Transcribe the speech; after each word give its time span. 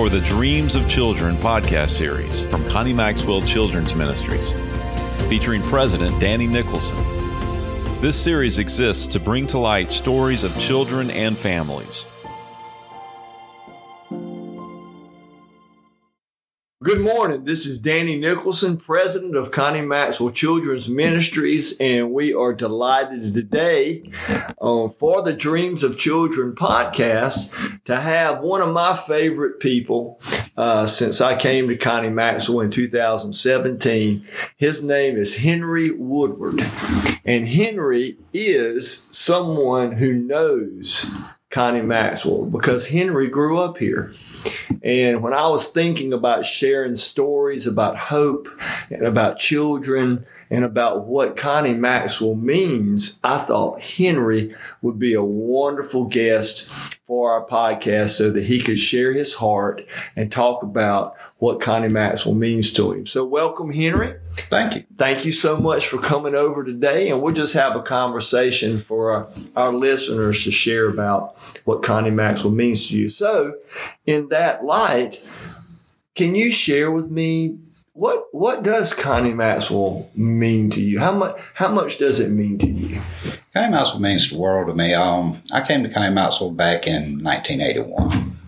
for 0.00 0.08
the 0.08 0.20
Dreams 0.22 0.76
of 0.76 0.88
Children 0.88 1.36
podcast 1.36 1.90
series 1.90 2.46
from 2.46 2.66
Connie 2.70 2.94
Maxwell 2.94 3.42
Children's 3.42 3.94
Ministries, 3.94 4.50
featuring 5.28 5.60
President 5.60 6.18
Danny 6.18 6.46
Nicholson. 6.46 6.96
This 8.00 8.16
series 8.16 8.58
exists 8.58 9.06
to 9.08 9.20
bring 9.20 9.46
to 9.48 9.58
light 9.58 9.92
stories 9.92 10.42
of 10.42 10.58
children 10.58 11.10
and 11.10 11.36
families. 11.36 12.06
Good 16.82 17.02
morning. 17.02 17.44
This 17.44 17.66
is 17.66 17.78
Danny 17.78 18.18
Nicholson, 18.18 18.78
president 18.78 19.36
of 19.36 19.50
Connie 19.50 19.82
Maxwell 19.82 20.30
Children's 20.30 20.88
Ministries, 20.88 21.78
and 21.78 22.10
we 22.10 22.32
are 22.32 22.54
delighted 22.54 23.34
today 23.34 24.10
on 24.56 24.88
For 24.94 25.20
the 25.20 25.34
Dreams 25.34 25.82
of 25.82 25.98
Children 25.98 26.54
podcast 26.54 27.84
to 27.84 28.00
have 28.00 28.40
one 28.40 28.62
of 28.62 28.72
my 28.72 28.96
favorite 28.96 29.60
people 29.60 30.22
uh, 30.56 30.86
since 30.86 31.20
I 31.20 31.36
came 31.36 31.68
to 31.68 31.76
Connie 31.76 32.08
Maxwell 32.08 32.60
in 32.60 32.70
2017. 32.70 34.26
His 34.56 34.82
name 34.82 35.18
is 35.18 35.36
Henry 35.36 35.90
Woodward, 35.90 36.66
and 37.26 37.46
Henry 37.46 38.16
is 38.32 39.06
someone 39.10 39.92
who 39.92 40.14
knows 40.14 41.10
Connie 41.50 41.82
Maxwell 41.82 42.46
because 42.46 42.88
Henry 42.88 43.28
grew 43.28 43.58
up 43.58 43.78
here. 43.78 44.12
And 44.82 45.22
when 45.22 45.32
I 45.34 45.48
was 45.48 45.68
thinking 45.68 46.12
about 46.12 46.46
sharing 46.46 46.96
stories 46.96 47.66
about 47.66 47.98
hope 47.98 48.48
and 48.88 49.02
about 49.02 49.38
children 49.38 50.24
and 50.50 50.64
about 50.64 51.06
what 51.06 51.36
Connie 51.36 51.74
Maxwell 51.74 52.34
means, 52.34 53.20
I 53.22 53.38
thought 53.38 53.80
Henry 53.82 54.54
would 54.82 54.98
be 54.98 55.14
a 55.14 55.22
wonderful 55.22 56.06
guest 56.06 56.66
for 57.06 57.32
our 57.32 57.46
podcast 57.46 58.10
so 58.10 58.30
that 58.30 58.44
he 58.44 58.60
could 58.60 58.78
share 58.78 59.12
his 59.12 59.34
heart 59.34 59.86
and 60.16 60.30
talk 60.30 60.62
about 60.62 61.14
what 61.38 61.60
Connie 61.60 61.88
Maxwell 61.88 62.34
means 62.34 62.72
to 62.72 62.92
him. 62.92 63.06
So, 63.06 63.24
welcome, 63.24 63.72
Henry. 63.72 64.16
Thank 64.50 64.74
you. 64.74 64.84
Thank 64.98 65.24
you 65.24 65.32
so 65.32 65.56
much 65.56 65.86
for 65.86 65.98
coming 65.98 66.34
over 66.34 66.64
today. 66.64 67.10
And 67.10 67.22
we'll 67.22 67.34
just 67.34 67.54
have 67.54 67.76
a 67.76 67.82
conversation 67.82 68.78
for 68.78 69.12
our, 69.12 69.28
our 69.56 69.72
listeners 69.72 70.44
to 70.44 70.50
share 70.50 70.88
about 70.88 71.36
what 71.64 71.82
Connie 71.82 72.10
Maxwell 72.10 72.52
means 72.52 72.88
to 72.88 72.98
you. 72.98 73.08
So, 73.08 73.54
in 74.04 74.28
that 74.28 74.64
light, 74.64 75.22
can 76.14 76.34
you 76.34 76.50
share 76.50 76.90
with 76.90 77.10
me 77.10 77.58
what 78.00 78.28
what 78.32 78.62
does 78.62 78.94
Connie 78.94 79.34
Maxwell 79.34 80.10
mean 80.14 80.70
to 80.70 80.80
you? 80.80 80.98
How 81.00 81.12
much 81.12 81.38
how 81.52 81.68
much 81.68 81.98
does 81.98 82.18
it 82.18 82.30
mean 82.30 82.56
to 82.56 82.66
you? 82.66 83.02
Connie 83.54 83.70
Maxwell 83.70 84.00
means 84.00 84.30
the 84.30 84.38
world 84.38 84.68
to 84.68 84.74
me. 84.74 84.94
Um, 84.94 85.42
I 85.52 85.60
came 85.60 85.82
to 85.82 85.90
Connie 85.90 86.14
Maxwell 86.14 86.50
back 86.50 86.86
in 86.86 87.22
1981. 87.22 88.38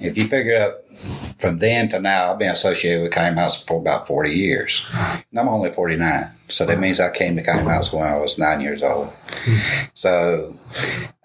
If 0.00 0.18
you 0.18 0.26
figure 0.26 0.58
up 0.60 0.84
from 1.38 1.60
then 1.60 1.88
to 1.90 2.00
now, 2.00 2.32
I've 2.32 2.40
been 2.40 2.50
associated 2.50 3.02
with 3.02 3.12
Connie 3.12 3.36
Maxwell 3.36 3.66
for 3.66 3.80
about 3.80 4.08
40 4.08 4.32
years. 4.32 4.84
And 4.92 5.38
I'm 5.38 5.48
only 5.48 5.70
49. 5.70 6.24
So 6.48 6.66
that 6.66 6.80
means 6.80 6.98
I 6.98 7.10
came 7.12 7.36
to 7.36 7.44
Connie 7.44 7.64
Maxwell 7.64 8.02
when 8.02 8.10
I 8.10 8.16
was 8.16 8.38
nine 8.38 8.60
years 8.60 8.82
old. 8.82 9.12
So 9.94 10.56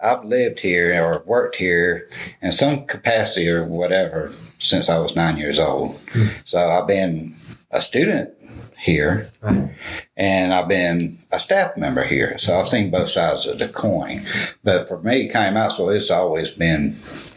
I've 0.00 0.24
lived 0.24 0.60
here 0.60 1.02
or 1.04 1.24
worked 1.26 1.56
here 1.56 2.08
in 2.40 2.52
some 2.52 2.86
capacity 2.86 3.50
or 3.50 3.64
whatever 3.64 4.32
since 4.58 4.88
I 4.88 4.98
was 4.98 5.16
nine 5.16 5.36
years 5.36 5.58
old. 5.58 5.98
So 6.44 6.58
I've 6.58 6.86
been 6.86 7.35
a 7.70 7.80
student 7.80 8.30
here 8.78 9.30
Right. 9.40 9.70
and 10.16 10.52
I've 10.52 10.68
been 10.68 11.18
a 11.32 11.38
staff 11.40 11.76
member 11.76 12.04
here. 12.04 12.36
So 12.38 12.56
I've 12.58 12.68
seen 12.68 12.90
both 12.90 13.08
sides 13.08 13.46
of 13.46 13.58
the 13.58 13.68
coin. 13.68 14.26
But 14.62 14.86
for 14.88 15.00
me, 15.00 15.28
Connie 15.28 15.54
Maxwell 15.54 15.88
it's 15.90 16.10
always 16.10 16.50
been 16.50 16.94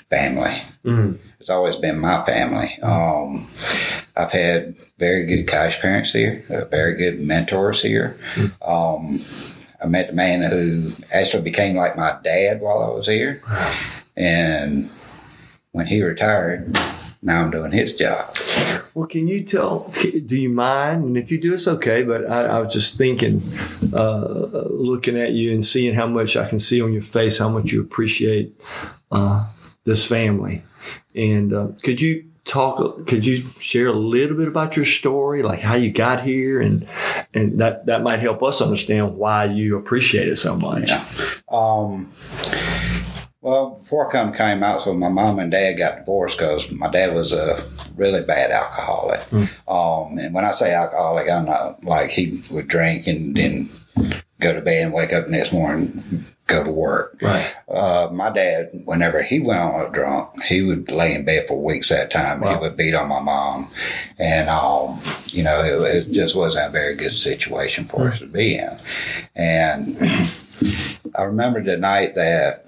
family. 0.09 0.61
Mm. 0.83 1.17
It's 1.39 1.49
always 1.49 1.75
been 1.77 1.99
my 1.99 2.21
family. 2.23 2.77
Um, 2.83 3.49
I've 4.17 4.31
had 4.33 4.75
very 4.97 5.25
good 5.25 5.47
cash 5.47 5.80
parents 5.80 6.11
here, 6.11 6.43
uh, 6.49 6.66
very 6.66 6.95
good 6.95 7.21
mentors 7.21 7.81
here. 7.81 8.17
Um, 8.61 9.23
I 9.81 9.87
met 9.87 10.08
the 10.08 10.14
man 10.14 10.42
who 10.42 10.92
actually 11.14 11.43
became 11.43 11.75
like 11.77 11.95
my 11.95 12.17
dad 12.21 12.59
while 12.59 12.80
I 12.83 12.89
was 12.93 13.08
here. 13.08 13.42
And 14.17 14.89
when 15.71 15.87
he 15.87 16.02
retired, 16.04 16.75
now 17.21 17.43
I'm 17.43 17.52
doing 17.52 17.71
his 17.71 17.93
job. 17.93 18.35
Well, 18.93 19.07
can 19.07 19.27
you 19.27 19.43
tell? 19.43 19.91
Do 20.25 20.37
you 20.37 20.49
mind? 20.49 21.03
And 21.03 21.17
if 21.17 21.31
you 21.31 21.39
do, 21.39 21.53
it's 21.53 21.67
okay. 21.67 22.03
But 22.03 22.30
I, 22.30 22.43
I 22.45 22.61
was 22.61 22.73
just 22.73 22.97
thinking, 22.97 23.41
uh, 23.93 24.65
looking 24.69 25.19
at 25.19 25.31
you 25.31 25.53
and 25.53 25.65
seeing 25.65 25.95
how 25.95 26.07
much 26.07 26.37
I 26.37 26.47
can 26.47 26.59
see 26.59 26.81
on 26.81 26.93
your 26.93 27.02
face, 27.02 27.37
how 27.37 27.49
much 27.49 27.71
you 27.71 27.81
appreciate 27.81 28.59
uh, 29.11 29.49
this 29.83 30.05
family. 30.07 30.63
And 31.13 31.53
uh, 31.53 31.67
could 31.83 31.99
you 31.99 32.30
talk? 32.45 33.05
Could 33.07 33.27
you 33.27 33.47
share 33.59 33.87
a 33.87 33.93
little 33.93 34.37
bit 34.37 34.47
about 34.47 34.75
your 34.75 34.86
story, 34.86 35.43
like 35.43 35.59
how 35.59 35.75
you 35.75 35.91
got 35.91 36.23
here, 36.23 36.61
and 36.61 36.87
and 37.33 37.59
that 37.59 37.86
that 37.86 38.01
might 38.01 38.19
help 38.19 38.41
us 38.43 38.61
understand 38.61 39.17
why 39.17 39.45
you 39.45 39.77
appreciate 39.77 40.27
it 40.27 40.37
so 40.37 40.55
much. 40.55 40.89
Yeah. 40.89 41.05
Um, 41.49 42.11
well, 43.42 43.72
before 43.72 44.08
I 44.08 44.11
come 44.11 44.33
came 44.33 44.64
out, 44.64 44.82
so 44.82 44.94
my 44.94 45.10
mom 45.10 45.39
and 45.39 45.52
dad 45.52 45.77
got 45.77 46.00
divorced 46.00 46.38
because 46.38 46.70
my 46.72 46.89
dad 46.89 47.14
was 47.14 47.32
a 47.32 47.66
really 47.95 48.22
bad 48.23 48.52
alcoholic. 48.52 49.22
Um, 49.67 50.17
and 50.17 50.33
when 50.33 50.44
I 50.45 50.52
say 50.52 50.73
alcoholic, 50.73 51.30
I'm 51.30 51.45
not 51.45 51.83
like 51.83 52.10
he 52.10 52.42
would 52.52 52.67
drink 52.67 53.08
and 53.08 53.36
then 53.36 53.70
go 54.39 54.54
to 54.54 54.61
bed 54.61 54.86
and 54.86 54.94
wake 54.94 55.14
up 55.14 55.26
the 55.26 55.32
next 55.32 55.54
morning, 55.54 56.26
go 56.48 56.66
to 56.66 56.72
work. 56.72 57.17
Right. 57.22 57.55
Uh, 57.70 58.10
my 58.11 58.30
dad, 58.30 58.72
whenever 58.83 59.22
he 59.22 59.39
went 59.39 59.61
on 59.61 59.86
a 59.86 59.89
drunk, 59.89 60.44
he 60.44 60.61
would 60.61 60.92
lay 60.92 61.14
in 61.14 61.23
bed 61.23 61.48
for 61.48 61.64
weeks 61.64 61.92
at 61.92 62.08
a 62.08 62.10
time. 62.10 62.42
Wow. 62.42 62.52
He 62.52 62.58
would 62.58 62.76
beat 62.76 62.95
on 62.95 63.08
my 63.08 63.22
mom, 63.22 63.72
and 64.17 64.49
um, 64.49 64.99
you 65.28 65.44
know, 65.44 65.61
it, 65.61 65.95
it 65.95 66.11
just 66.11 66.36
wasn't 66.36 66.67
a 66.67 66.72
very 66.72 66.95
good 66.95 67.14
situation 67.14 67.86
for 67.86 68.10
us 68.10 68.20
to 68.20 68.28
be 68.28 68.55
in. 68.55 68.78
And 69.36 69.98
I 71.16 71.23
remember 71.23 71.64
the 71.64 71.78
night 71.78 72.16
that 72.16 72.66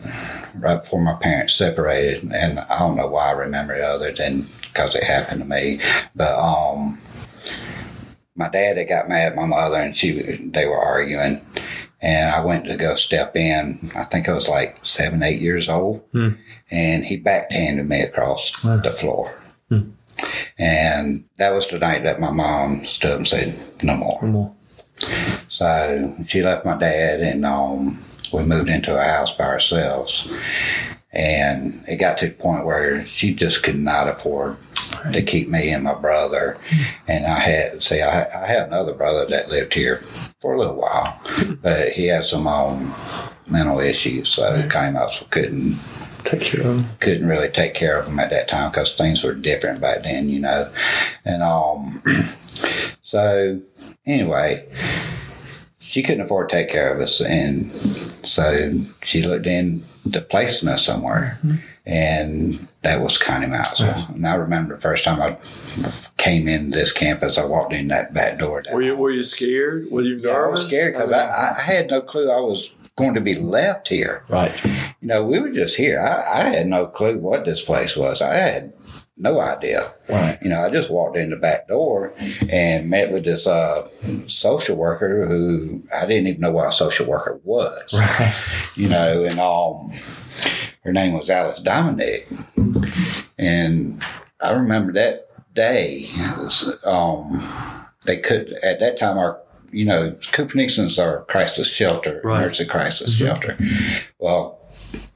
right 0.56 0.80
before 0.80 1.02
my 1.02 1.16
parents 1.16 1.54
separated, 1.56 2.24
and 2.34 2.60
I 2.60 2.80
don't 2.80 2.96
know 2.98 3.08
why 3.08 3.30
I 3.30 3.32
remember 3.34 3.74
it 3.76 3.84
other 3.84 4.12
than 4.12 4.48
because 4.62 4.96
it 4.96 5.04
happened 5.04 5.42
to 5.42 5.48
me, 5.48 5.80
but 6.16 6.38
um. 6.38 7.00
My 8.34 8.48
dad 8.48 8.78
had 8.78 8.88
got 8.88 9.10
mad 9.10 9.34
at 9.34 9.36
my 9.36 9.46
mother, 9.46 9.76
and 9.76 9.96
she 9.96 10.14
they 10.22 10.66
were 10.66 10.80
arguing, 10.80 11.46
and 12.02 12.34
I 12.34 12.44
went 12.44 12.66
to 12.66 12.78
go 12.78 12.96
step 12.96 13.36
in. 13.36 13.92
I 13.94 14.06
think 14.06 14.30
I 14.30 14.34
was 14.34 14.48
like 14.48 14.84
seven, 14.84 15.22
eight 15.22 15.42
years 15.42 15.68
old, 15.68 16.02
Hmm. 16.14 16.30
and 16.72 17.04
he 17.04 17.18
backhanded 17.18 17.88
me 17.90 18.02
across 18.02 18.64
Wow. 18.64 18.78
the 18.78 18.90
floor. 18.92 19.34
Hmm. 19.70 19.90
And 20.58 21.26
that 21.38 21.54
was 21.54 21.68
the 21.68 21.78
night 21.78 22.04
that 22.06 22.22
my 22.22 22.32
mom 22.32 22.86
stood 22.86 23.18
and 23.18 23.28
said, 23.28 23.54
"No 23.84 23.98
more." 23.98 24.20
Come 24.22 24.36
on. 24.38 24.56
So 25.50 26.16
she 26.24 26.42
left 26.42 26.66
my 26.66 26.78
dad, 26.78 27.20
and 27.20 27.46
um, 27.46 28.02
we 28.32 28.44
moved 28.44 28.70
into 28.70 28.96
a 28.96 29.04
house 29.04 29.36
by 29.36 29.46
ourselves. 29.46 30.32
And 31.14 31.84
it 31.90 31.98
got 31.98 32.18
to 32.20 32.28
the 32.28 32.34
point 32.34 32.66
where 32.66 33.02
she 33.02 33.34
just 33.34 33.64
could 33.64 33.78
not 33.78 34.08
afford 34.08 34.56
to 35.12 35.22
keep 35.22 35.50
me 35.50 35.72
and 35.72 35.84
my 35.84 35.94
brother. 35.94 36.58
And 37.08 37.26
I 37.26 37.40
had, 37.40 37.84
see, 37.84 38.02
I, 38.02 38.26
I 38.42 38.48
had 38.48 38.68
another 38.68 38.94
brother 38.94 39.26
that 39.30 39.50
lived 39.50 39.74
here 39.74 40.04
for 40.40 40.54
a 40.54 40.60
little 40.60 40.76
while, 40.78 41.20
but 41.62 41.90
he 41.90 42.08
had 42.08 42.24
some 42.24 42.48
um, 42.48 42.96
mental 43.46 43.80
issues, 43.80 44.30
so 44.30 44.68
came 44.70 44.96
out, 44.96 45.12
so 45.12 45.26
couldn't 45.30 45.78
Take 46.24 46.42
care 46.42 46.62
of 46.62 46.78
them. 46.78 46.90
couldn't 47.00 47.28
really 47.28 47.50
take 47.50 47.74
care 47.74 48.00
of 48.00 48.08
him 48.08 48.20
at 48.20 48.30
that 48.30 48.48
time 48.48 48.70
because 48.70 48.94
things 48.94 49.24
were 49.24 49.34
different 49.34 49.82
back 49.82 50.04
then, 50.04 50.30
you 50.30 50.40
know. 50.40 50.72
And 51.26 51.42
um, 51.42 52.04
so 53.02 53.60
anyway, 54.06 54.68
she 55.82 56.04
couldn't 56.04 56.22
afford 56.22 56.48
to 56.48 56.56
take 56.56 56.70
care 56.70 56.94
of 56.94 57.02
us, 57.02 57.20
and 57.20 57.72
so 58.24 58.86
she 59.02 59.24
looked 59.24 59.48
into 59.48 60.22
placing 60.22 60.70
us 60.70 60.86
somewhere, 60.86 61.40
mm-hmm. 61.44 61.56
and 61.88 62.68
that 62.84 63.02
was 63.02 63.18
Connie 63.18 63.48
Maxwell. 63.48 64.08
And 64.14 64.28
I 64.28 64.36
remember 64.36 64.76
the 64.76 64.82
first 64.82 65.04
time 65.04 65.20
I 65.20 65.38
came 66.18 66.48
in 66.48 66.70
this 66.70 66.92
campus, 66.92 67.40
I 67.40 67.46
walked 67.46 67.74
in 67.74 67.88
that 67.88 68.14
back 68.14 68.38
door. 68.38 68.64
Were 68.72 68.84
you 68.84 68.96
were 68.96 69.10
you 69.10 69.24
scared? 69.24 69.90
Were 69.90 70.04
you 70.04 70.18
Yeah, 70.18 70.46
I 70.46 70.48
was 70.50 70.68
scared 70.68 70.94
because 70.94 71.12
I, 71.12 71.54
I 71.58 71.62
had 71.62 71.90
no 71.90 72.02
clue 72.02 72.30
I 72.30 72.42
was 72.42 72.76
going 72.96 73.16
to 73.16 73.22
be 73.22 73.36
left 73.36 73.88
here. 73.88 74.24
right. 74.30 74.54
You 74.64 75.08
know, 75.08 75.26
we 75.26 75.40
were 75.40 75.50
just 75.50 75.76
here. 75.76 76.00
I, 76.00 76.44
I 76.44 76.50
had 76.50 76.68
no 76.68 76.86
clue 76.86 77.18
what 77.18 77.44
this 77.46 77.62
place 77.62 77.98
was. 77.98 78.22
I 78.22 78.36
had 78.36 78.74
no 79.18 79.40
idea. 79.40 79.94
Right. 80.10 80.38
You 80.42 80.50
know, 80.50 80.62
I 80.62 80.70
just 80.70 80.90
walked 80.90 81.18
in 81.18 81.30
the 81.30 81.36
back 81.36 81.68
door 81.68 82.14
and 82.50 82.90
met 82.90 83.12
with 83.12 83.24
this 83.26 83.46
uh, 83.46 83.88
social 84.28 84.76
worker 84.76 85.26
who 85.28 85.82
I 85.96 86.06
didn't 86.06 86.28
even 86.28 86.42
know 86.42 86.52
what 86.52 86.70
a 86.70 86.72
social 86.72 87.06
worker 87.08 87.40
was. 87.44 88.00
Right. 88.00 88.34
You 88.76 88.90
know, 88.90 89.24
and 89.24 89.40
um, 89.40 89.92
her 90.84 90.92
name 90.94 91.14
was 91.14 91.30
Alice 91.30 91.60
Dominic, 91.60 92.28
and 93.38 94.02
I 94.42 94.52
remember 94.52 94.94
that 94.94 95.28
day. 95.54 96.08
Um, 96.86 97.48
they 98.08 98.18
could 98.18 98.54
at 98.64 98.80
that 98.80 98.98
time 98.98 99.18
our 99.18 99.40
you 99.72 99.86
know 99.86 100.16
Cooper 100.32 100.58
Nixon's 100.58 100.98
our 100.98 101.24
crisis 101.26 101.72
shelter, 101.72 102.22
Right. 102.24 102.40
emergency 102.40 102.66
crisis 102.66 103.16
shelter. 103.18 103.58
Well, 104.20 104.60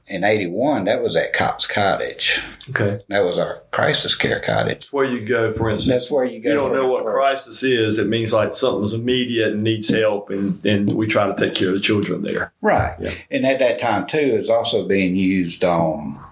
in 0.08 0.24
81, 0.24 0.84
that 0.84 1.02
was 1.02 1.16
at 1.16 1.32
Cops 1.32 1.66
Cottage. 1.66 2.40
Okay. 2.70 3.00
That 3.08 3.24
was 3.24 3.38
our 3.38 3.62
crisis 3.72 4.14
care 4.14 4.40
cottage. 4.40 4.72
It's 4.76 4.92
where 4.92 5.04
you 5.04 5.26
go, 5.26 5.52
for 5.52 5.68
instance. 5.68 5.92
That's 5.92 6.10
where 6.10 6.24
you 6.24 6.40
go. 6.40 6.50
you 6.50 6.54
don't 6.54 6.72
know 6.72 6.86
what 6.86 7.02
first- 7.02 7.14
crisis 7.14 7.62
is, 7.62 7.98
it 7.98 8.06
means 8.06 8.32
like 8.32 8.54
something's 8.54 8.92
immediate 8.92 9.52
and 9.52 9.62
needs 9.62 9.88
help, 9.88 10.30
and, 10.30 10.64
and 10.64 10.92
we 10.94 11.06
try 11.06 11.26
to 11.26 11.34
take 11.34 11.54
care 11.54 11.68
of 11.68 11.74
the 11.74 11.80
children 11.80 12.22
there. 12.22 12.52
Right. 12.60 12.94
Yeah. 13.00 13.14
And 13.30 13.46
at 13.46 13.58
that 13.60 13.80
time, 13.80 14.06
too, 14.06 14.18
it 14.18 14.38
was 14.38 14.50
also 14.50 14.86
being 14.86 15.16
used 15.16 15.64
um, 15.64 16.24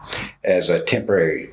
as 0.45 0.69
a 0.69 0.83
temporary 0.83 1.51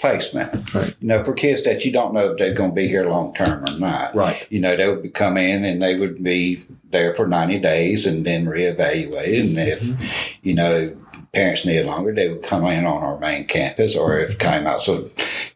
placement. 0.00 0.74
Right. 0.74 0.94
You 1.00 1.08
know, 1.08 1.22
for 1.24 1.34
kids 1.34 1.62
that 1.64 1.84
you 1.84 1.92
don't 1.92 2.14
know 2.14 2.32
if 2.32 2.38
they're 2.38 2.54
going 2.54 2.70
to 2.70 2.74
be 2.74 2.88
here 2.88 3.04
long 3.08 3.32
term 3.34 3.64
or 3.64 3.78
not. 3.78 4.14
Right. 4.14 4.46
You 4.50 4.60
know, 4.60 4.76
they 4.76 4.92
would 4.92 5.14
come 5.14 5.36
in 5.36 5.64
and 5.64 5.82
they 5.82 5.96
would 5.96 6.22
be 6.22 6.64
there 6.90 7.14
for 7.14 7.28
90 7.28 7.58
days 7.58 8.06
and 8.06 8.24
then 8.26 8.46
reevaluate. 8.46 9.40
And 9.40 9.58
if, 9.58 9.80
Mm-hmm. 9.82 10.48
you 10.48 10.54
know, 10.54 10.96
parents 11.32 11.64
need 11.64 11.82
longer, 11.84 12.12
they 12.12 12.28
would 12.28 12.42
come 12.42 12.64
in 12.66 12.84
on 12.86 13.02
our 13.04 13.16
main 13.20 13.44
campus 13.46 13.96
or 13.96 14.18
if 14.18 14.36
came 14.38 14.66
out, 14.66 14.82
so 14.82 15.08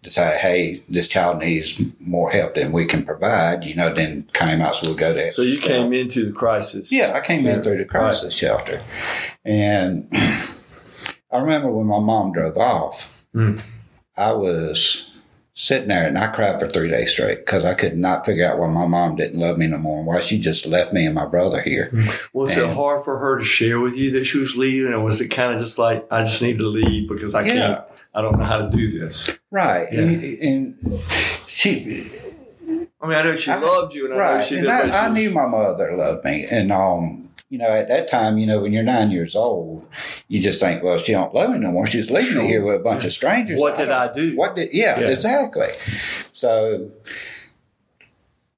decide, 0.02 0.36
hey, 0.36 0.80
this 0.88 1.08
child 1.08 1.38
needs 1.40 1.80
more 2.00 2.30
help 2.30 2.54
than 2.54 2.70
we 2.70 2.84
can 2.84 3.04
provide, 3.04 3.64
you 3.64 3.74
know, 3.74 3.92
then 3.92 4.22
came 4.34 4.60
out, 4.60 4.76
so 4.76 4.86
we'll 4.86 4.94
go 4.96 5.12
there. 5.12 5.32
So 5.32 5.42
you 5.42 5.58
came 5.58 5.92
into 5.92 6.26
the 6.26 6.32
crisis. 6.32 6.92
Yeah, 6.92 7.12
I 7.16 7.20
came 7.26 7.44
Yeah. 7.44 7.54
in 7.54 7.62
through 7.64 7.78
the 7.78 7.84
crisis 7.86 8.34
shelter. 8.36 8.80
And 9.44 10.06
I 10.12 11.38
remember 11.38 11.72
when 11.72 11.86
my 11.86 11.98
mom 12.00 12.32
drove 12.32 12.56
off, 12.56 13.10
Mm. 13.34 13.60
I 14.16 14.32
was 14.32 15.10
sitting 15.56 15.88
there 15.88 16.06
and 16.08 16.18
I 16.18 16.26
cried 16.28 16.58
for 16.58 16.66
three 16.66 16.90
days 16.90 17.12
straight 17.12 17.38
because 17.46 17.64
I 17.64 17.74
could 17.74 17.96
not 17.96 18.26
figure 18.26 18.46
out 18.46 18.58
why 18.58 18.68
my 18.68 18.86
mom 18.86 19.14
didn't 19.16 19.38
love 19.38 19.56
me 19.56 19.66
no 19.68 19.78
more 19.78 19.98
and 19.98 20.06
why 20.06 20.20
she 20.20 20.38
just 20.38 20.66
left 20.66 20.92
me 20.92 21.06
and 21.06 21.14
my 21.14 21.26
brother 21.26 21.60
here. 21.60 21.92
Was 22.32 22.56
it 22.56 22.74
hard 22.74 23.04
for 23.04 23.18
her 23.18 23.38
to 23.38 23.44
share 23.44 23.78
with 23.80 23.96
you 23.96 24.10
that 24.12 24.24
she 24.24 24.38
was 24.38 24.56
leaving, 24.56 24.92
or 24.92 25.00
was 25.00 25.20
it 25.20 25.28
kind 25.28 25.54
of 25.54 25.60
just 25.60 25.78
like 25.78 26.04
I 26.10 26.24
just 26.24 26.42
need 26.42 26.58
to 26.58 26.66
leave 26.66 27.08
because 27.08 27.34
I 27.34 27.42
Yeah. 27.44 27.54
can't, 27.54 27.80
I 28.14 28.22
don't 28.22 28.38
know 28.38 28.44
how 28.44 28.58
to 28.58 28.70
do 28.76 28.98
this? 28.98 29.38
Right. 29.50 29.86
Yeah. 29.92 30.00
And, 30.00 30.22
and 30.42 31.02
she, 31.46 32.02
I 33.00 33.06
mean, 33.06 33.16
I 33.16 33.22
know 33.22 33.36
she 33.36 33.50
I- 33.52 33.56
loved 33.58 33.94
you, 33.94 34.06
and 34.10 34.20
I 34.20 34.38
know 34.38 34.44
she 34.44 34.54
did. 34.56 34.66
I, 34.66 35.06
I 35.06 35.08
knew 35.08 35.30
my 35.30 35.46
mother 35.46 35.96
loved 35.96 36.24
me. 36.24 36.46
And, 36.50 36.72
um, 36.72 37.23
you 37.54 37.58
know, 37.60 37.70
at 37.70 37.86
that 37.86 38.08
time, 38.10 38.36
you 38.36 38.46
know, 38.46 38.60
when 38.60 38.72
you're 38.72 38.82
nine 38.82 39.12
years 39.12 39.36
old, 39.36 39.86
you 40.26 40.42
just 40.42 40.58
think, 40.58 40.82
well, 40.82 40.98
she 40.98 41.12
don't 41.12 41.32
love 41.32 41.50
me 41.52 41.58
no 41.58 41.70
more. 41.70 41.86
She's 41.86 42.10
leaving 42.10 42.32
Sure. 42.32 42.42
me 42.42 42.48
here 42.48 42.64
with 42.64 42.74
a 42.74 42.78
bunch 42.80 43.04
of 43.04 43.12
strangers. 43.12 43.60
What 43.60 43.78
did 43.78 43.90
I 43.90 44.12
do? 44.12 44.34
What 44.36 44.56
did? 44.56 44.70
Yeah, 44.72 44.98
Yeah. 44.98 45.06
exactly. 45.10 45.68
So 46.32 46.90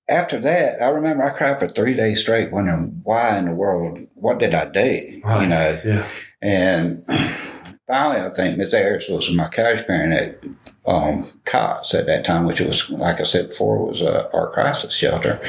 after 0.08 0.40
that, 0.40 0.80
I 0.82 0.88
remember 0.88 1.24
I 1.24 1.36
cried 1.36 1.58
for 1.60 1.66
three 1.68 1.92
days 1.92 2.20
straight, 2.22 2.50
wondering 2.50 3.02
why 3.04 3.36
in 3.36 3.44
the 3.44 3.54
world, 3.54 3.98
what 4.14 4.38
did 4.38 4.54
I 4.54 4.64
do? 4.64 4.80
You 4.80 5.46
know, 5.46 5.78
Yeah. 5.84 6.06
and 6.40 7.04
finally, 7.86 8.22
I 8.24 8.30
think 8.30 8.56
Miss 8.56 8.72
Ayers 8.72 9.10
was 9.10 9.30
my 9.30 9.48
couch 9.48 9.86
parent 9.86 10.14
at 10.14 10.42
um, 10.86 11.26
COTS 11.44 11.94
at 11.94 12.06
that 12.06 12.24
time, 12.24 12.44
which 12.44 12.60
was, 12.60 12.88
like 12.90 13.20
I 13.20 13.24
said 13.24 13.48
before, 13.50 13.84
was 13.86 14.02
uh, 14.02 14.28
our 14.32 14.50
crisis 14.50 14.94
shelter. 14.94 15.40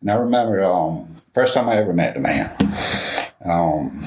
And 0.00 0.10
I 0.10 0.14
remember 0.14 0.62
um, 0.64 1.20
first 1.34 1.54
time 1.54 1.68
I 1.68 1.76
ever 1.76 1.94
met 1.94 2.14
the 2.14 2.20
man. 2.20 2.50
Um, 3.44 4.04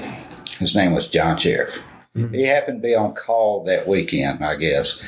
his 0.60 0.76
name 0.76 0.92
was 0.94 1.10
John 1.10 1.38
Sheriff. 1.38 1.84
Mhm. 2.16 2.34
He 2.34 2.46
happened 2.48 2.82
to 2.82 2.88
be 2.88 2.96
on 2.96 3.14
call 3.14 3.64
that 3.66 3.88
weekend, 3.88 4.44
I 4.46 4.56
guess, 4.56 5.04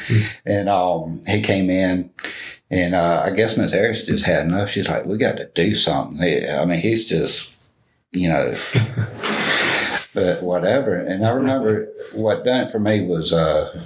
and 0.45 0.67
um, 0.67 1.21
he 1.27 1.41
came 1.41 1.69
in. 1.69 2.09
And 2.69 2.95
uh, 2.95 3.21
I 3.25 3.29
guess 3.29 3.55
Miss 3.55 3.71
Harris 3.71 4.05
just 4.05 4.25
had 4.25 4.45
enough. 4.45 4.69
She's 4.71 4.89
like, 4.89 5.05
"We 5.05 5.17
got 5.17 5.37
to 5.37 5.49
do 5.55 5.73
something." 5.73 6.17
He- 6.21 6.45
I 6.45 6.65
mean, 6.65 6.81
he's 6.81 7.05
just, 7.05 7.55
you 8.11 8.27
know, 8.27 8.53
but 10.13 10.43
whatever. 10.43 10.95
And 10.95 11.25
I 11.25 11.29
remember 11.29 11.87
what 12.13 12.43
done 12.43 12.65
it 12.65 12.71
for 12.71 12.79
me 12.79 13.01
was 13.05 13.31
uh, 13.31 13.81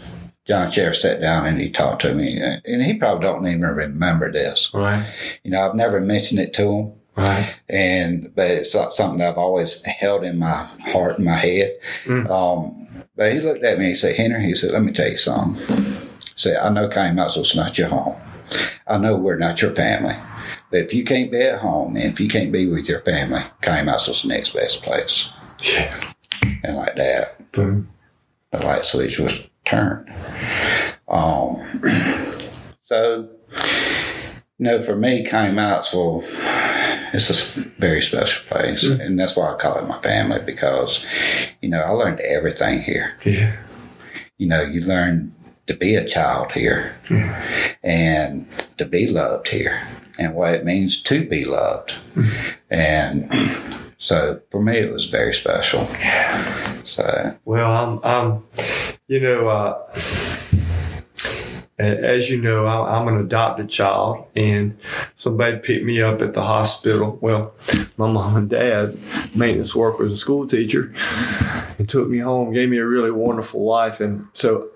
John 0.47 0.69
Sheriff 0.69 0.95
sat 0.97 1.21
down 1.21 1.45
and 1.45 1.61
he 1.61 1.69
talked 1.69 2.01
to 2.01 2.13
me, 2.15 2.39
and 2.41 2.81
he 2.81 2.95
probably 2.95 3.23
don't 3.25 3.45
even 3.47 3.61
remember 3.61 4.31
this. 4.31 4.73
Right. 4.73 5.05
You 5.43 5.51
know, 5.51 5.61
I've 5.61 5.75
never 5.75 6.01
mentioned 6.01 6.39
it 6.39 6.53
to 6.53 6.71
him, 6.71 6.93
Right. 7.15 7.59
and 7.69 8.31
but 8.35 8.49
it's 8.49 8.71
something 8.71 9.19
that 9.19 9.29
I've 9.33 9.37
always 9.37 9.85
held 9.85 10.23
in 10.23 10.39
my 10.39 10.67
heart 10.91 11.17
and 11.17 11.25
my 11.25 11.33
head. 11.35 11.77
Mm. 12.05 12.29
Um, 12.29 12.87
but 13.15 13.33
he 13.33 13.39
looked 13.39 13.63
at 13.63 13.77
me 13.77 13.85
and 13.85 13.89
he 13.91 13.95
said, 13.95 14.15
"Henry," 14.15 14.43
he 14.45 14.55
said, 14.55 14.71
"Let 14.71 14.83
me 14.83 14.91
tell 14.93 15.09
you 15.09 15.17
something." 15.17 15.77
He 15.77 16.31
said, 16.35 16.57
"I 16.57 16.69
know 16.69 16.87
Maxwell's 16.87 17.55
not 17.55 17.77
your 17.77 17.89
home. 17.89 18.19
I 18.87 18.97
know 18.97 19.17
we're 19.17 19.37
not 19.37 19.61
your 19.61 19.75
family." 19.75 20.15
But 20.71 20.79
if 20.79 20.93
you 20.93 21.03
can't 21.03 21.31
be 21.31 21.41
at 21.41 21.59
home 21.59 21.95
and 21.97 22.05
if 22.05 22.19
you 22.19 22.27
can't 22.29 22.51
be 22.51 22.67
with 22.67 22.87
your 22.89 22.99
family, 23.01 23.41
Maxwell's 23.85 24.21
the 24.23 24.29
next 24.29 24.51
best 24.53 24.81
place. 24.81 25.29
Yeah. 25.61 25.93
And 26.63 26.75
like 26.77 26.95
that, 26.95 27.51
Boom. 27.51 27.89
the 28.51 28.65
light 28.65 28.85
switch 28.85 29.19
was 29.19 29.41
turned. 29.71 30.13
Um, 31.07 31.55
so, 32.83 33.29
you 34.57 34.65
know, 34.65 34.81
for 34.81 34.95
me, 34.95 35.25
Connie 35.25 35.53
Maxwell, 35.53 36.23
it's 37.13 37.57
a 37.57 37.59
very 37.79 38.01
special 38.01 38.43
place. 38.47 38.87
And 38.87 39.19
that's 39.19 39.35
why 39.35 39.51
I 39.51 39.57
call 39.57 39.77
it 39.79 39.87
my 39.87 39.99
family 40.01 40.39
because, 40.45 41.05
you 41.61 41.69
know, 41.69 41.81
I 41.81 41.89
learned 41.89 42.19
everything 42.19 42.81
here. 42.81 43.17
Yeah. 43.25 43.55
You 44.37 44.47
know, 44.47 44.61
you 44.61 44.81
learn 44.81 45.33
to 45.67 45.73
be 45.75 45.95
a 45.95 46.05
child 46.05 46.51
here 46.51 46.95
and 47.83 48.47
to 48.77 48.85
be 48.85 49.07
loved 49.07 49.47
here 49.47 49.87
and 50.17 50.35
what 50.35 50.53
it 50.53 50.65
means 50.65 51.01
to 51.03 51.27
be 51.27 51.45
loved. 51.45 51.93
And 52.69 53.31
so 53.97 54.41
for 54.51 54.61
me, 54.61 54.77
it 54.77 54.91
was 54.91 55.05
very 55.05 55.33
special. 55.33 55.83
Yeah. 55.99 56.81
So, 56.83 57.37
Well, 57.45 57.71
I'm, 57.71 57.99
I'm 58.03 58.43
you 59.11 59.19
know, 59.19 59.49
uh, 59.49 59.77
as 61.77 62.29
you 62.29 62.41
know, 62.41 62.65
I'm 62.65 63.09
an 63.09 63.17
adopted 63.17 63.69
child, 63.69 64.25
and 64.37 64.79
somebody 65.17 65.57
picked 65.57 65.83
me 65.83 66.01
up 66.01 66.21
at 66.21 66.31
the 66.31 66.43
hospital. 66.43 67.17
Well, 67.19 67.53
my 67.97 68.09
mom 68.09 68.37
and 68.37 68.49
dad, 68.49 68.97
maintenance 69.35 69.75
workers 69.75 70.11
and 70.11 70.17
school 70.17 70.47
teacher, 70.47 70.93
and 71.77 71.89
took 71.89 72.07
me 72.07 72.19
home, 72.19 72.53
gave 72.53 72.69
me 72.69 72.77
a 72.77 72.85
really 72.85 73.11
wonderful 73.11 73.65
life. 73.65 73.99
And 73.99 74.27
so, 74.31 74.69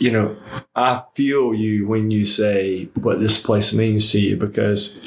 you 0.00 0.10
know, 0.10 0.34
I 0.74 1.02
feel 1.14 1.52
you 1.52 1.86
when 1.86 2.10
you 2.10 2.24
say 2.24 2.88
what 2.94 3.20
this 3.20 3.38
place 3.38 3.74
means 3.74 4.10
to 4.12 4.18
you 4.18 4.38
because 4.38 5.02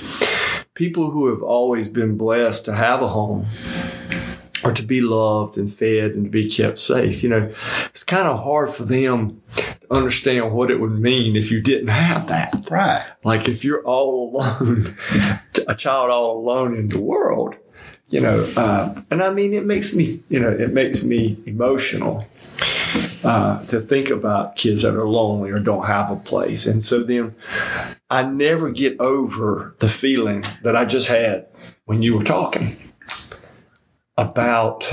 people 0.75 1.09
who 1.09 1.29
have 1.29 1.41
always 1.41 1.89
been 1.89 2.15
blessed 2.15 2.65
to 2.65 2.75
have 2.75 3.01
a 3.01 3.07
home 3.07 3.47
to 4.73 4.83
be 4.83 5.01
loved 5.01 5.57
and 5.57 5.73
fed 5.73 6.11
and 6.11 6.25
to 6.25 6.29
be 6.29 6.49
kept 6.49 6.79
safe. 6.79 7.23
You 7.23 7.29
know, 7.29 7.53
it's 7.85 8.03
kind 8.03 8.27
of 8.27 8.43
hard 8.43 8.69
for 8.69 8.83
them 8.83 9.41
to 9.55 9.65
understand 9.91 10.53
what 10.53 10.71
it 10.71 10.79
would 10.79 10.99
mean 10.99 11.35
if 11.35 11.51
you 11.51 11.61
didn't 11.61 11.89
have 11.89 12.27
that. 12.27 12.67
right. 12.69 13.05
Like 13.23 13.47
if 13.47 13.63
you're 13.63 13.83
all 13.83 14.35
alone, 14.35 14.97
a 15.67 15.75
child 15.75 16.09
all 16.09 16.37
alone 16.37 16.75
in 16.75 16.89
the 16.89 17.01
world, 17.01 17.55
you 18.09 18.21
know, 18.21 18.49
uh, 18.55 19.01
and 19.11 19.21
I 19.21 19.31
mean, 19.31 19.53
it 19.53 19.65
makes 19.65 19.93
me, 19.93 20.23
you 20.29 20.39
know, 20.39 20.49
it 20.49 20.73
makes 20.73 21.03
me 21.03 21.41
emotional 21.45 22.25
uh, 23.23 23.63
to 23.65 23.81
think 23.81 24.09
about 24.09 24.55
kids 24.55 24.83
that 24.83 24.95
are 24.95 25.07
lonely 25.07 25.51
or 25.51 25.59
don't 25.59 25.85
have 25.85 26.09
a 26.09 26.15
place. 26.15 26.65
And 26.65 26.83
so 26.83 27.03
then 27.03 27.35
I 28.09 28.23
never 28.23 28.69
get 28.69 28.99
over 28.99 29.75
the 29.79 29.89
feeling 29.89 30.45
that 30.63 30.75
I 30.75 30.85
just 30.85 31.09
had 31.09 31.47
when 31.85 32.01
you 32.01 32.17
were 32.17 32.23
talking 32.23 32.77
about 34.17 34.91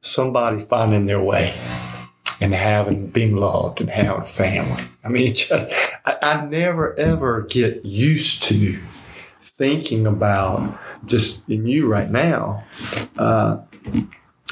somebody 0.00 0.60
finding 0.60 1.06
their 1.06 1.20
way 1.20 1.54
and 2.40 2.54
having 2.54 3.08
being 3.08 3.36
loved 3.36 3.80
and 3.80 3.90
having 3.90 4.22
a 4.22 4.26
family. 4.26 4.84
I 5.04 5.08
mean, 5.08 5.34
just, 5.34 5.96
I, 6.04 6.16
I 6.22 6.44
never 6.46 6.98
ever 6.98 7.42
get 7.42 7.84
used 7.84 8.42
to 8.44 8.80
thinking 9.58 10.06
about 10.06 10.78
just 11.06 11.48
in 11.48 11.66
you 11.66 11.86
right 11.86 12.10
now. 12.10 12.64
Uh, 13.16 13.58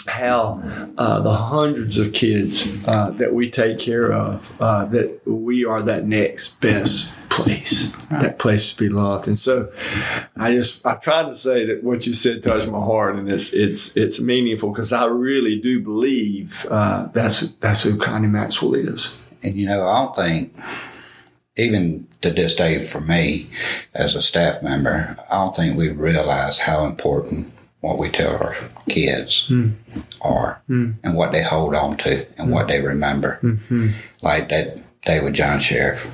how 0.06 0.62
uh, 0.99 1.21
the 1.21 1.33
hundreds 1.33 1.99
of 1.99 2.12
kids 2.12 2.87
uh, 2.87 3.11
that 3.12 3.33
we 3.33 3.50
take 3.50 3.78
care 3.78 4.12
of, 4.12 4.61
uh, 4.61 4.85
that 4.87 5.26
we 5.26 5.64
are 5.64 5.80
that 5.80 6.04
next 6.04 6.61
best 6.61 7.11
place, 7.34 7.96
that 8.10 8.38
place 8.38 8.72
to 8.72 8.78
be 8.78 8.88
loved. 8.88 9.26
And 9.26 9.38
so, 9.38 9.72
I 10.36 10.52
just 10.52 10.86
I 10.86 10.94
tried 10.94 11.24
to 11.24 11.36
say 11.36 11.66
that 11.66 11.82
what 11.82 12.06
you 12.06 12.14
said 12.14 12.44
touched 12.44 12.68
my 12.68 12.78
heart, 12.78 13.16
and 13.16 13.28
it's 13.28 13.52
it's 13.52 13.96
it's 13.96 14.20
meaningful 14.20 14.70
because 14.70 14.92
I 14.92 15.06
really 15.06 15.60
do 15.60 15.80
believe 15.80 16.64
uh, 16.70 17.08
that's 17.12 17.52
that's 17.54 17.82
who 17.82 17.98
Connie 17.98 18.28
Maxwell 18.28 18.74
is. 18.74 19.20
And 19.42 19.56
you 19.56 19.66
know, 19.66 19.86
I 19.86 20.04
don't 20.04 20.16
think, 20.16 20.56
even 21.56 22.06
to 22.20 22.30
this 22.30 22.54
day 22.54 22.84
for 22.84 23.00
me 23.00 23.50
as 23.94 24.14
a 24.14 24.22
staff 24.22 24.62
member, 24.62 25.16
I 25.30 25.34
don't 25.34 25.56
think 25.56 25.76
we 25.76 25.90
realize 25.90 26.58
how 26.58 26.86
important 26.86 27.52
what 27.80 27.98
we 27.98 28.08
tell 28.10 28.36
our 28.36 28.56
kids 28.88 29.46
hmm. 29.48 29.70
are 30.22 30.62
hmm. 30.68 30.92
and 31.02 31.16
what 31.16 31.32
they 31.32 31.42
hold 31.42 31.74
on 31.74 31.96
to 31.98 32.26
and 32.38 32.50
what 32.50 32.62
hmm. 32.62 32.68
they 32.68 32.80
remember. 32.80 33.40
Like 34.22 34.48
that 34.50 34.78
day 35.02 35.20
with 35.20 35.34
John 35.34 35.58
Sheriff, 35.58 36.08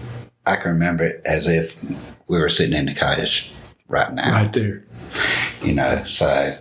I 0.51 0.57
can 0.57 0.73
remember 0.73 1.05
it 1.05 1.23
as 1.25 1.47
if 1.47 1.83
we 2.29 2.39
were 2.41 2.49
sitting 2.49 2.77
in 2.77 2.87
the 2.87 2.95
cottage 2.95 3.53
right 3.89 4.13
now 4.13 4.33
Right 4.33 4.53
there. 4.53 4.85
you 5.63 5.73
know 5.75 6.03
so 6.05 6.53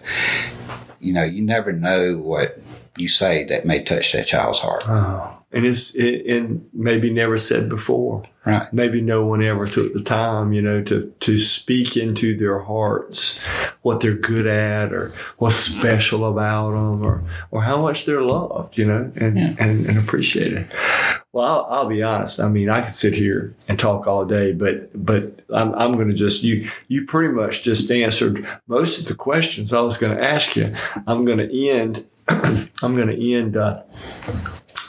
you 0.99 1.13
know 1.13 1.23
you 1.23 1.41
never 1.41 1.71
know 1.71 2.17
what 2.17 2.57
you 2.97 3.07
say 3.07 3.43
that 3.45 3.65
may 3.65 3.81
touch 3.81 4.11
that 4.13 4.27
child's 4.27 4.59
heart. 4.59 4.83
Oh. 4.87 5.38
And 5.51 5.65
it's 5.65 5.95
it, 5.95 6.27
and 6.27 6.69
maybe 6.73 7.09
never 7.09 7.39
said 7.39 7.69
before. 7.69 8.23
Right. 8.45 8.71
Maybe 8.71 9.01
no 9.01 9.25
one 9.25 9.43
ever 9.43 9.65
took 9.65 9.93
the 9.93 10.03
time, 10.03 10.53
you 10.53 10.61
know, 10.61 10.83
to 10.83 11.11
to 11.21 11.37
speak 11.39 11.97
into 11.97 12.37
their 12.37 12.59
hearts 12.59 13.39
what 13.81 13.99
they're 13.99 14.13
good 14.13 14.45
at, 14.45 14.93
or 14.93 15.09
what's 15.39 15.55
special 15.55 16.25
about 16.29 16.73
them, 16.73 17.03
or 17.03 17.23
or 17.49 17.63
how 17.63 17.81
much 17.81 18.05
they're 18.05 18.21
loved, 18.21 18.77
you 18.77 18.85
know, 18.85 19.11
and 19.15 19.37
Yeah. 19.37 19.55
and, 19.57 19.87
and 19.87 19.97
appreciated. 19.97 20.67
Well, 21.33 21.45
I'll, 21.45 21.65
I'll 21.79 21.87
be 21.87 22.03
honest. 22.03 22.39
I 22.39 22.47
mean, 22.47 22.69
I 22.69 22.81
could 22.81 22.93
sit 22.93 23.13
here 23.13 23.55
and 23.67 23.77
talk 23.79 24.05
all 24.05 24.25
day, 24.25 24.51
but 24.51 24.91
but 24.93 25.39
I'm 25.51 25.73
I'm 25.73 25.93
going 25.93 26.09
to 26.09 26.13
just 26.13 26.43
you 26.43 26.69
you 26.89 27.05
pretty 27.07 27.33
much 27.33 27.63
just 27.63 27.89
answered 27.91 28.47
most 28.67 28.99
of 28.99 29.05
the 29.07 29.15
questions 29.15 29.73
I 29.73 29.81
was 29.81 29.97
going 29.97 30.15
to 30.15 30.23
ask 30.23 30.55
you. 30.55 30.71
I'm 31.07 31.25
going 31.25 31.39
to 31.39 31.69
end. 31.69 32.05
I'm 32.27 32.95
going 32.95 33.07
to 33.07 33.33
end. 33.33 33.57
Uh, 33.57 33.81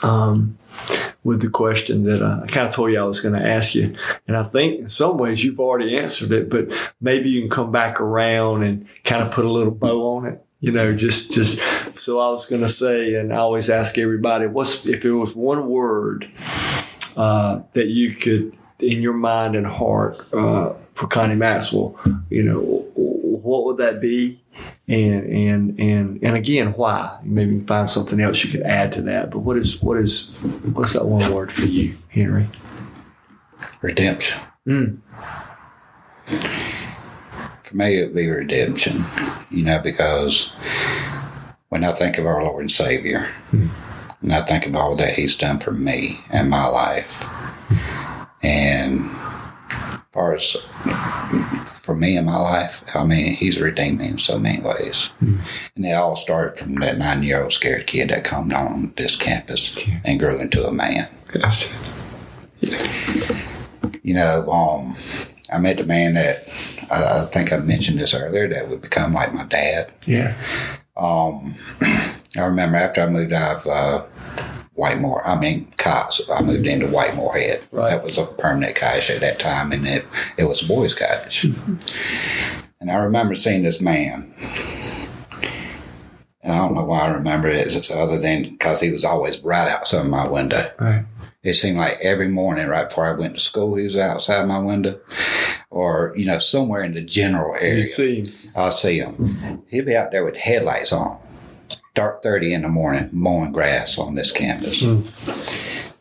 um, 0.03 0.57
with 1.23 1.41
the 1.41 1.49
question 1.49 2.03
that 2.03 2.21
uh, 2.21 2.41
I 2.43 2.47
kind 2.47 2.67
of 2.67 2.73
told 2.73 2.91
you 2.91 2.99
I 2.99 3.03
was 3.03 3.19
going 3.19 3.39
to 3.39 3.47
ask 3.47 3.75
you. 3.75 3.95
And 4.27 4.35
I 4.35 4.43
think 4.43 4.79
in 4.81 4.89
some 4.89 5.17
ways 5.17 5.43
you've 5.43 5.59
already 5.59 5.97
answered 5.97 6.31
it, 6.31 6.49
but 6.49 6.71
maybe 6.99 7.29
you 7.29 7.41
can 7.41 7.49
come 7.49 7.71
back 7.71 8.01
around 8.01 8.63
and 8.63 8.87
kind 9.03 9.21
of 9.21 9.31
put 9.31 9.45
a 9.45 9.51
little 9.51 9.73
bow 9.73 10.17
on 10.17 10.25
it. 10.25 10.43
You 10.59 10.71
know, 10.71 10.95
just, 10.95 11.31
just, 11.31 11.59
so 11.99 12.19
I 12.19 12.29
was 12.29 12.45
going 12.45 12.61
to 12.61 12.69
say, 12.69 13.15
and 13.15 13.33
I 13.33 13.37
always 13.37 13.69
ask 13.69 13.97
everybody, 13.97 14.45
what's, 14.45 14.85
if 14.85 15.01
there 15.01 15.17
was 15.17 15.35
one 15.35 15.67
word, 15.67 16.29
uh, 17.17 17.61
that 17.73 17.87
you 17.87 18.13
could, 18.13 18.55
in 18.79 19.01
your 19.01 19.13
mind 19.13 19.55
and 19.55 19.65
heart, 19.65 20.21
uh, 20.33 20.73
for 20.93 21.07
Connie 21.07 21.35
Maxwell, 21.35 21.99
you 22.29 22.43
know, 22.43 22.85
what 23.43 23.65
would 23.65 23.77
that 23.77 24.01
be? 24.01 24.41
and 24.87 25.25
and 25.25 25.79
and 25.79 26.19
and 26.21 26.35
again 26.35 26.73
why 26.73 27.17
maybe 27.23 27.59
find 27.61 27.89
something 27.89 28.19
else 28.19 28.43
you 28.43 28.51
could 28.51 28.63
add 28.63 28.91
to 28.91 29.01
that 29.01 29.29
but 29.29 29.39
what 29.39 29.55
is 29.55 29.81
what 29.81 29.97
is 29.97 30.29
what's 30.73 30.91
that 30.91 31.05
one 31.05 31.31
word 31.31 31.49
for 31.49 31.63
you 31.63 31.95
henry 32.09 32.49
Redemption. 33.81 34.39
Mm. 34.67 34.99
For 37.63 37.75
me, 37.75 37.97
it 37.97 38.07
would 38.07 38.15
be 38.15 38.29
redemption, 38.29 39.03
you 39.49 39.63
know, 39.63 39.79
because 39.81 40.53
when 41.69 41.83
I 41.83 41.91
think 41.91 42.17
of 42.17 42.25
our 42.25 42.43
Lord 42.43 42.61
and 42.61 42.71
Savior, 42.71 43.27
and 43.51 44.33
I 44.33 44.41
think 44.41 44.67
of 44.67 44.75
all 44.75 44.95
that 44.95 45.13
He's 45.13 45.35
done 45.35 45.59
for 45.59 45.71
me 45.71 46.19
and 46.31 46.49
my 46.49 46.67
life, 46.67 47.25
and 48.43 49.09
as 49.71 49.99
far 50.11 50.35
as 50.35 50.55
for 51.91 51.97
me 51.97 52.15
in 52.15 52.23
my 52.25 52.37
life, 52.37 52.83
I 52.95 53.03
mean, 53.03 53.33
He's 53.35 53.59
redeemed 53.59 53.99
me 53.99 54.07
in 54.07 54.17
so 54.17 54.39
many 54.39 54.61
ways. 54.61 55.09
And 55.19 55.85
it 55.85 55.91
all 55.91 56.15
started 56.15 56.57
from 56.57 56.75
that 56.75 56.97
nine 56.97 57.21
year 57.21 57.43
old 57.43 57.51
scared 57.51 57.85
kid 57.85 58.09
that 58.09 58.23
come 58.23 58.51
on 58.53 58.93
this 58.95 59.17
campus 59.17 59.77
and 60.05 60.19
grew 60.19 60.39
into 60.39 60.65
a 60.65 60.71
man. 60.71 61.09
yes 61.35 61.73
you 64.03 64.13
know, 64.13 64.49
um, 64.49 64.95
I 65.51 65.57
met 65.57 65.77
the 65.77 65.85
man 65.85 66.13
that 66.13 66.47
I, 66.91 67.23
I 67.23 67.25
think 67.25 67.51
I 67.51 67.57
mentioned 67.57 67.99
this 67.99 68.13
earlier 68.13 68.47
that 68.47 68.69
would 68.69 68.81
become 68.81 69.13
like 69.13 69.33
my 69.33 69.45
dad. 69.45 69.91
yeah 70.05 70.35
Um, 70.95 71.55
I 71.81 72.43
remember 72.45 72.77
after 72.77 73.01
I 73.01 73.07
moved 73.07 73.33
out 73.33 73.57
of 73.57 73.67
uh, 73.67 74.05
Whitemore, 74.77 75.21
I 75.25 75.39
mean, 75.39 75.71
Cox, 75.77 76.21
I 76.33 76.41
moved 76.41 76.65
into 76.65 76.87
Whitemore 76.87 77.33
Head. 77.33 77.61
Right. 77.71 77.89
That 77.89 78.03
was 78.03 78.17
a 78.17 78.25
permanent 78.25 78.75
cottage 78.75 79.09
at 79.09 79.21
that 79.21 79.39
time, 79.39 79.71
and 79.71 79.85
it, 79.85 80.05
it 80.37 80.45
was 80.45 80.63
a 80.63 80.67
boys' 80.67 80.93
cottage. 80.93 81.41
Hmm. 81.41 81.75
and 82.79 82.89
I 82.89 82.95
remember 82.95 83.35
seeing 83.35 83.63
this 83.63 83.81
man. 83.81 84.33
And 86.43 86.53
I 86.53 86.57
don't 86.57 86.73
know 86.73 86.85
why 86.85 87.01
I 87.01 87.11
remember 87.11 87.49
it, 87.49 87.75
it's 87.75 87.91
other 87.91 88.17
than 88.17 88.43
because 88.43 88.81
he 88.81 88.91
was 88.91 89.05
always 89.05 89.39
right 89.41 89.67
outside 89.67 90.07
my 90.07 90.27
window 90.27 90.71
right 90.79 91.05
it 91.43 91.55
seemed 91.55 91.77
like 91.77 91.97
every 92.03 92.27
morning 92.27 92.67
right 92.67 92.87
before 92.87 93.05
I 93.05 93.13
went 93.13 93.35
to 93.35 93.41
school, 93.41 93.75
he 93.75 93.83
was 93.83 93.97
outside 93.97 94.47
my 94.47 94.59
window 94.59 94.99
or, 95.71 96.13
you 96.15 96.25
know, 96.25 96.37
somewhere 96.37 96.83
in 96.83 96.93
the 96.93 97.01
general 97.01 97.55
you 97.55 97.67
area. 97.67 97.87
see 97.87 98.23
I'll 98.55 98.71
see 98.71 98.99
him. 98.99 99.63
He'd 99.69 99.85
be 99.85 99.95
out 99.95 100.11
there 100.11 100.23
with 100.23 100.37
headlights 100.37 100.93
on, 100.93 101.19
dark 101.93 102.23
30 102.23 102.53
in 102.53 102.61
the 102.61 102.69
morning, 102.69 103.09
mowing 103.11 103.51
grass 103.51 103.97
on 103.97 104.15
this 104.15 104.31
campus. 104.31 104.83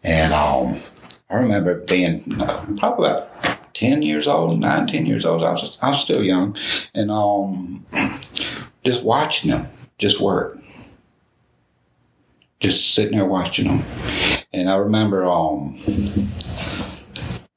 And 0.03 0.33
um, 0.33 0.81
I 1.29 1.35
remember 1.35 1.81
being 1.81 2.25
probably 2.77 3.11
about 3.11 3.75
10 3.75 4.03
years 4.03 4.27
old, 4.27 4.61
9, 4.61 4.87
10 4.87 5.07
years 5.07 5.25
old. 5.25 5.43
I 5.43 5.53
was, 5.53 5.79
I 5.83 5.89
was 5.89 6.01
still 6.01 6.23
young. 6.23 6.57
And 6.95 7.11
um, 7.11 7.87
just 8.85 9.05
watching 9.05 9.51
them 9.51 9.69
just 9.99 10.21
work. 10.21 10.59
Just 12.59 12.95
sitting 12.95 13.17
there 13.17 13.27
watching 13.27 13.67
them. 13.67 13.83
And 14.53 14.69
I 14.69 14.77
remember 14.77 15.25
um, 15.25 15.79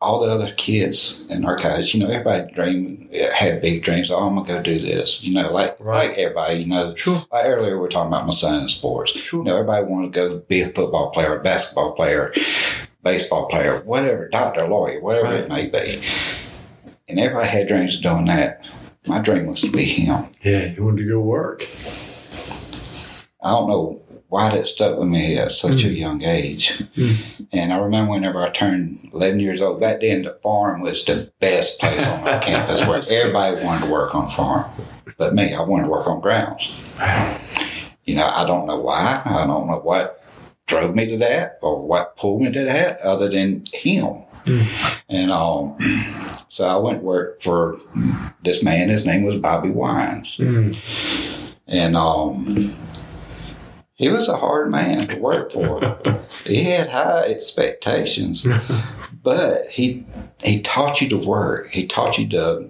all 0.04 0.20
the 0.20 0.30
other 0.30 0.52
kids 0.58 1.26
in 1.30 1.46
our 1.46 1.56
college, 1.58 1.94
you 1.96 2.00
know, 2.02 2.10
everybody 2.10 2.52
dream 2.54 3.10
had 3.40 3.62
big 3.62 3.84
dreams. 3.84 4.12
Oh, 4.12 4.18
I'm 4.28 4.36
gonna 4.36 4.48
go 4.48 4.62
do 4.62 4.78
this, 4.80 5.24
you 5.24 5.34
know, 5.34 5.52
like 5.52 5.78
Right. 5.80 6.10
like 6.10 6.18
everybody, 6.18 6.60
you 6.60 6.66
know. 6.68 6.94
Sure. 6.96 7.24
Like 7.32 7.46
earlier, 7.48 7.76
we 7.76 7.80
were 7.82 7.88
talking 7.88 8.10
about 8.12 8.26
my 8.28 8.34
son 8.34 8.62
in 8.62 8.70
sports. 8.70 9.12
Sure. 9.14 9.40
You 9.40 9.46
know, 9.46 9.54
everybody 9.56 9.86
wanted 9.86 10.12
to 10.14 10.20
go 10.20 10.40
be 10.40 10.62
a 10.62 10.68
football 10.70 11.12
player, 11.12 11.38
a 11.38 11.42
basketball 11.42 11.94
player, 11.94 12.34
baseball 13.02 13.48
player, 13.48 13.82
whatever, 13.86 14.28
doctor, 14.30 14.68
lawyer, 14.68 15.02
whatever 15.02 15.28
Right. 15.28 15.44
it 15.46 15.50
may 15.50 15.68
be. 15.68 16.02
And 17.08 17.20
everybody 17.20 17.48
had 17.48 17.68
dreams 17.68 17.96
of 17.96 18.02
doing 18.04 18.26
that. 18.26 18.62
My 19.08 19.20
dream 19.20 19.48
was 19.48 19.62
to 19.62 19.72
be 19.72 19.84
him. 19.86 20.28
yeah 20.44 20.66
you 20.66 20.84
wanted 20.84 21.04
to 21.04 21.10
go 21.10 21.20
work 21.20 21.68
I 23.44 23.52
don't 23.52 23.68
know 23.70 24.02
why 24.34 24.50
it 24.50 24.66
stuck 24.66 24.98
with 24.98 25.08
me 25.08 25.38
at 25.38 25.52
such 25.52 25.84
a 25.84 25.90
young 25.90 26.24
age. 26.24 26.82
And 27.52 27.72
I 27.72 27.78
remember 27.78 28.14
whenever 28.14 28.40
I 28.40 28.50
turned 28.50 29.08
11 29.14 29.40
years 29.40 29.62
old, 29.62 29.80
back 29.80 30.02
then 30.02 30.24
the 30.24 30.34
farm 30.42 30.82
was 30.82 31.06
the 31.06 31.32
best 31.40 31.80
place 31.80 32.08
on 32.08 32.28
our 32.28 32.40
campus 32.40 32.84
where 32.88 33.00
everybody 33.12 33.64
wanted 33.64 33.86
to 33.86 33.92
work 33.92 34.16
on 34.16 34.28
farm. 34.28 34.72
But 35.20 35.36
me, 35.36 35.54
I 35.54 35.62
wanted 35.62 35.84
to 35.84 35.92
work 35.92 36.08
on 36.08 36.20
grounds. 36.20 36.82
You 38.06 38.16
know, 38.16 38.26
I 38.26 38.44
don't 38.48 38.66
know 38.66 38.80
why. 38.80 39.22
I 39.24 39.46
don't 39.46 39.68
know 39.68 39.78
what 39.78 40.24
drove 40.66 40.96
me 40.96 41.06
to 41.10 41.18
that 41.18 41.60
or 41.62 41.86
what 41.86 42.18
pulled 42.18 42.42
me 42.42 42.52
to 42.54 42.64
that 42.64 43.02
other 43.02 43.30
than 43.30 43.64
him. 43.72 44.24
And 45.10 45.32
um, 45.32 45.78
so 46.50 46.64
I 46.64 46.78
went 46.78 47.02
to 47.02 47.06
work 47.06 47.40
for 47.40 47.78
this 48.42 48.64
man. 48.64 48.90
His 48.90 49.06
name 49.06 49.26
was 49.26 49.38
Bobby 49.38 49.70
Wines. 49.70 50.38
Mm. 50.38 50.76
And 51.68 51.96
um, 51.96 52.58
he 53.96 54.10
was 54.10 54.28
a 54.28 54.36
hard 54.38 54.72
man 54.72 55.08
to 55.08 55.20
work 55.20 55.52
for. 55.52 55.98
he 56.46 56.64
had 56.64 56.90
high 56.90 57.24
expectations, 57.30 58.46
but 59.22 59.62
he 59.72 60.06
he 60.44 60.62
taught 60.62 61.02
you 61.02 61.10
to 61.10 61.18
work. 61.18 61.70
He 61.72 61.86
taught 61.88 62.18
you 62.18 62.28
to 62.30 62.70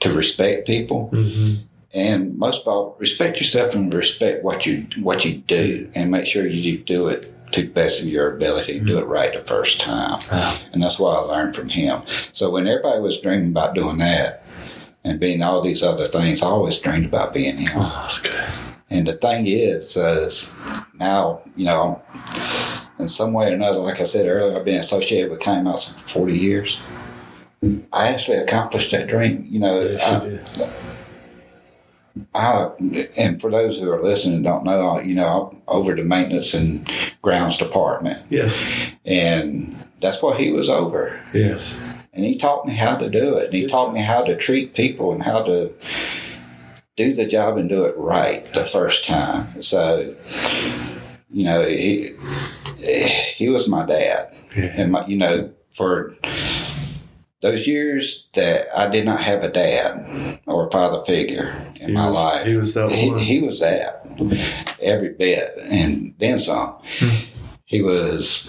to 0.00 0.12
respect 0.12 0.66
people, 0.66 1.10
Mhm. 1.12 1.58
and 1.94 2.38
most 2.38 2.62
of 2.62 2.68
all, 2.68 2.96
respect 2.98 3.38
yourself 3.38 3.74
and 3.74 3.92
respect 3.92 4.42
what 4.42 4.64
you 4.66 4.86
what 5.02 5.24
you 5.24 5.36
do, 5.36 5.88
and 5.94 6.10
make 6.10 6.26
sure 6.26 6.46
you 6.46 6.78
do 6.78 7.08
it 7.08 7.32
to 7.52 7.62
the 7.62 7.66
best 7.68 8.00
of 8.00 8.08
your 8.08 8.34
ability 8.34 8.78
and 8.78 8.86
do 8.86 8.96
it 8.98 9.04
right 9.06 9.32
the 9.34 9.40
first 9.40 9.80
time. 9.80 10.20
And 10.72 10.80
that's 10.82 10.98
what 11.00 11.16
I 11.16 11.20
learned 11.22 11.54
from 11.56 11.68
him. 11.68 12.00
So 12.32 12.48
when 12.48 12.68
everybody 12.68 13.00
was 13.00 13.20
dreaming 13.20 13.48
about 13.50 13.74
doing 13.74 13.98
that 13.98 14.44
and 15.04 15.18
being 15.18 15.42
all 15.42 15.60
these 15.60 15.82
other 15.82 16.04
things, 16.04 16.42
I 16.42 16.46
always 16.46 16.78
dreamed 16.78 17.06
about 17.06 17.34
being 17.34 17.56
him. 17.58 17.72
oh, 17.74 17.98
that's 18.02 18.20
good 18.22 18.34
And 18.90 19.06
the 19.06 19.12
thing 19.12 19.46
is, 19.46 19.96
is 19.96 20.52
now, 20.98 21.42
you 21.54 21.64
know, 21.64 22.02
in 22.98 23.08
some 23.08 23.32
way 23.32 23.50
or 23.50 23.54
another, 23.54 23.78
like 23.78 24.00
I 24.00 24.04
said 24.04 24.26
earlier, 24.26 24.58
I've 24.58 24.64
been 24.64 24.80
associated 24.80 25.30
with 25.30 25.40
Connie 25.40 25.62
Maxwell 25.62 25.96
for 25.98 26.08
40 26.08 26.36
years. 26.36 26.80
I 27.92 28.08
actually 28.08 28.38
accomplished 28.38 28.90
that 28.90 29.06
dream. 29.06 29.46
You 29.48 29.60
know, 29.60 29.82
yes, 29.82 30.02
I. 30.62 30.70
I, 32.34 32.70
and 33.18 33.40
for 33.40 33.50
those 33.50 33.78
who 33.78 33.90
are 33.90 34.02
listening 34.02 34.36
and 34.36 34.44
don't 34.44 34.64
know, 34.64 34.80
I, 34.80 35.02
you 35.02 35.14
know, 35.14 35.50
I'm 35.52 35.62
over 35.68 35.94
the 35.94 36.02
maintenance 36.02 36.52
and 36.54 36.90
grounds 37.22 37.56
department. 37.56 38.22
yes 38.28 38.60
And 39.06 39.76
that's 40.00 40.20
what 40.20 40.38
he 40.38 40.50
was 40.50 40.68
over. 40.68 41.22
yes 41.32 41.78
And 42.12 42.24
he 42.24 42.36
taught 42.36 42.66
me 42.66 42.74
how 42.74 42.96
to 42.96 43.08
do 43.08 43.36
it. 43.36 43.46
And 43.46 43.54
he 43.54 43.66
taught 43.66 43.94
me 43.94 44.00
how 44.00 44.22
to 44.22 44.36
treat 44.36 44.74
people 44.74 45.12
and 45.12 45.22
how 45.22 45.42
to 45.44 45.72
do 47.00 47.14
the 47.14 47.24
job 47.26 47.56
and 47.56 47.68
do 47.68 47.84
it 47.84 47.96
right 47.96 48.44
the 48.52 48.64
first 48.64 49.04
time. 49.06 49.62
So, 49.62 50.14
you 51.30 51.44
know, 51.44 51.62
he 51.64 52.08
he 53.34 53.48
was 53.48 53.66
my 53.68 53.86
dad. 53.86 54.34
yeah 54.54 54.64
And 54.76 54.92
my, 54.92 55.06
you 55.06 55.16
know, 55.16 55.50
for 55.74 56.12
those 57.40 57.66
years 57.66 58.26
that 58.34 58.66
I 58.76 58.88
did 58.90 59.06
not 59.06 59.20
have 59.20 59.42
a 59.42 59.48
dad 59.48 60.40
or 60.46 60.66
a 60.66 60.70
father 60.70 61.02
figure 61.04 61.56
in 61.80 61.88
He 61.88 61.94
my 61.94 62.08
was- 62.08 62.14
life, 62.16 62.46
he 62.46 62.56
was 62.56 62.74
that 62.74 62.90
he, 62.90 63.10
he 63.24 63.38
was 63.40 63.60
that 63.60 64.06
every 64.82 65.10
bit, 65.14 65.48
and 65.70 66.14
then 66.18 66.38
some. 66.38 66.76
he 67.64 67.80
was 67.80 68.46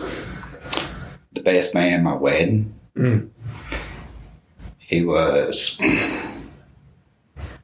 the 1.31 1.41
best 1.41 1.73
man 1.73 1.93
at 1.99 2.03
my 2.03 2.15
wedding. 2.17 2.73
Mm. 2.97 3.29
He 4.79 5.05
was. 5.05 5.79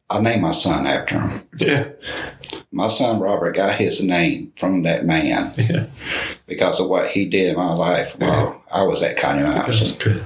I 0.10 0.22
named 0.22 0.42
my 0.42 0.52
son 0.52 0.88
after 0.88 1.20
him. 1.20 1.48
yeah 1.58 1.86
My 2.72 2.88
son 2.88 3.20
Robert 3.20 3.56
got 3.56 3.76
his 3.78 4.02
name 4.02 4.54
from 4.56 4.84
that 4.84 5.06
man 5.06 5.54
Yeah. 5.58 5.88
because 6.46 6.80
of 6.80 6.88
what 6.88 7.08
he 7.10 7.26
did 7.26 7.50
in 7.50 7.56
my 7.58 7.74
life 7.74 8.18
while 8.20 8.64
I 8.72 8.84
was 8.84 9.02
at 9.02 9.18
Connie 9.18 9.44
Maxwell. 9.44 9.96
good. 10.00 10.24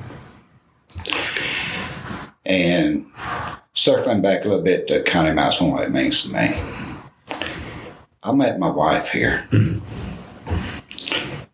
And 2.46 3.06
circling 3.74 4.22
back 4.22 4.46
a 4.46 4.50
little 4.50 4.64
bit 4.64 4.88
to 4.88 5.02
Connie 5.04 5.32
Maxwell 5.34 5.70
and 5.70 5.78
what 5.78 5.88
it 5.88 5.92
means 5.92 6.22
to 6.24 6.30
me. 6.30 6.50
I 8.24 8.32
met 8.34 8.60
my 8.60 8.70
wife 8.70 9.10
here. 9.10 9.48
Mm-hmm. 9.52 9.80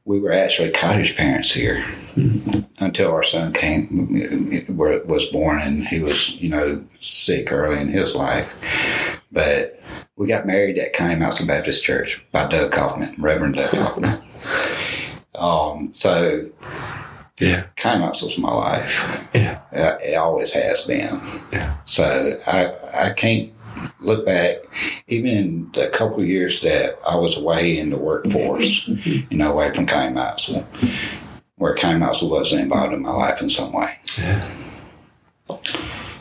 We 0.06 0.20
were 0.20 0.32
actually 0.32 0.72
cottage 0.72 1.16
parents 1.16 1.52
here 1.52 1.86
until 2.80 3.12
our 3.14 3.24
son 3.24 3.54
came, 3.54 3.86
where 4.76 4.92
it 4.94 5.08
was 5.08 5.26
born, 5.28 5.60
and 5.60 5.88
he 5.88 6.00
was, 6.00 6.36
you 6.42 6.50
know, 6.50 6.84
sick 7.00 7.52
early 7.52 7.80
in 7.80 7.88
his 7.90 8.16
life. 8.16 9.22
But 9.32 9.80
we 10.16 10.28
got 10.28 10.48
married 10.48 10.78
at 10.80 10.94
Connie 10.94 11.16
Maxwell 11.16 11.48
Baptist 11.48 11.84
Church 11.84 12.26
by 12.32 12.48
Doug 12.48 12.72
Kaufman, 12.72 13.16
Reverend 13.20 13.56
Doug 13.56 13.72
Kaufman. 13.72 14.22
Um, 15.36 15.90
so 15.94 16.50
Yeah. 17.40 17.66
Connie 17.76 18.02
Maxwell 18.02 18.28
was 18.30 18.38
my 18.40 18.52
life. 18.54 19.06
Yeah. 19.34 19.60
Uh, 19.72 19.98
It 20.04 20.16
always 20.16 20.52
has 20.54 20.82
been. 20.82 21.22
Yeah. 21.54 21.76
So 21.86 22.04
I 22.48 22.74
I 23.00 23.10
can't 23.12 23.52
look 24.02 24.26
back, 24.26 24.56
even 25.08 25.30
in 25.30 25.70
the 25.74 25.88
couple 25.90 26.20
of 26.20 26.28
years 26.28 26.62
that 26.62 26.96
I 27.08 27.16
was 27.16 27.38
away 27.38 27.78
in 27.78 27.92
the 27.92 27.98
workforce, 27.98 28.88
you 28.88 29.38
know, 29.38 29.52
away 29.54 29.72
from 29.72 29.86
Connie 29.86 30.16
Maxwell, 30.16 30.68
where 31.58 31.74
Connie 31.76 32.00
Maxwell 32.00 32.32
was 32.32 32.54
involved 32.54 32.94
in 32.94 33.02
my 33.02 33.12
life 33.12 33.42
in 33.42 33.50
some 33.50 33.72
way. 33.74 34.00
Yeah. 34.18 34.48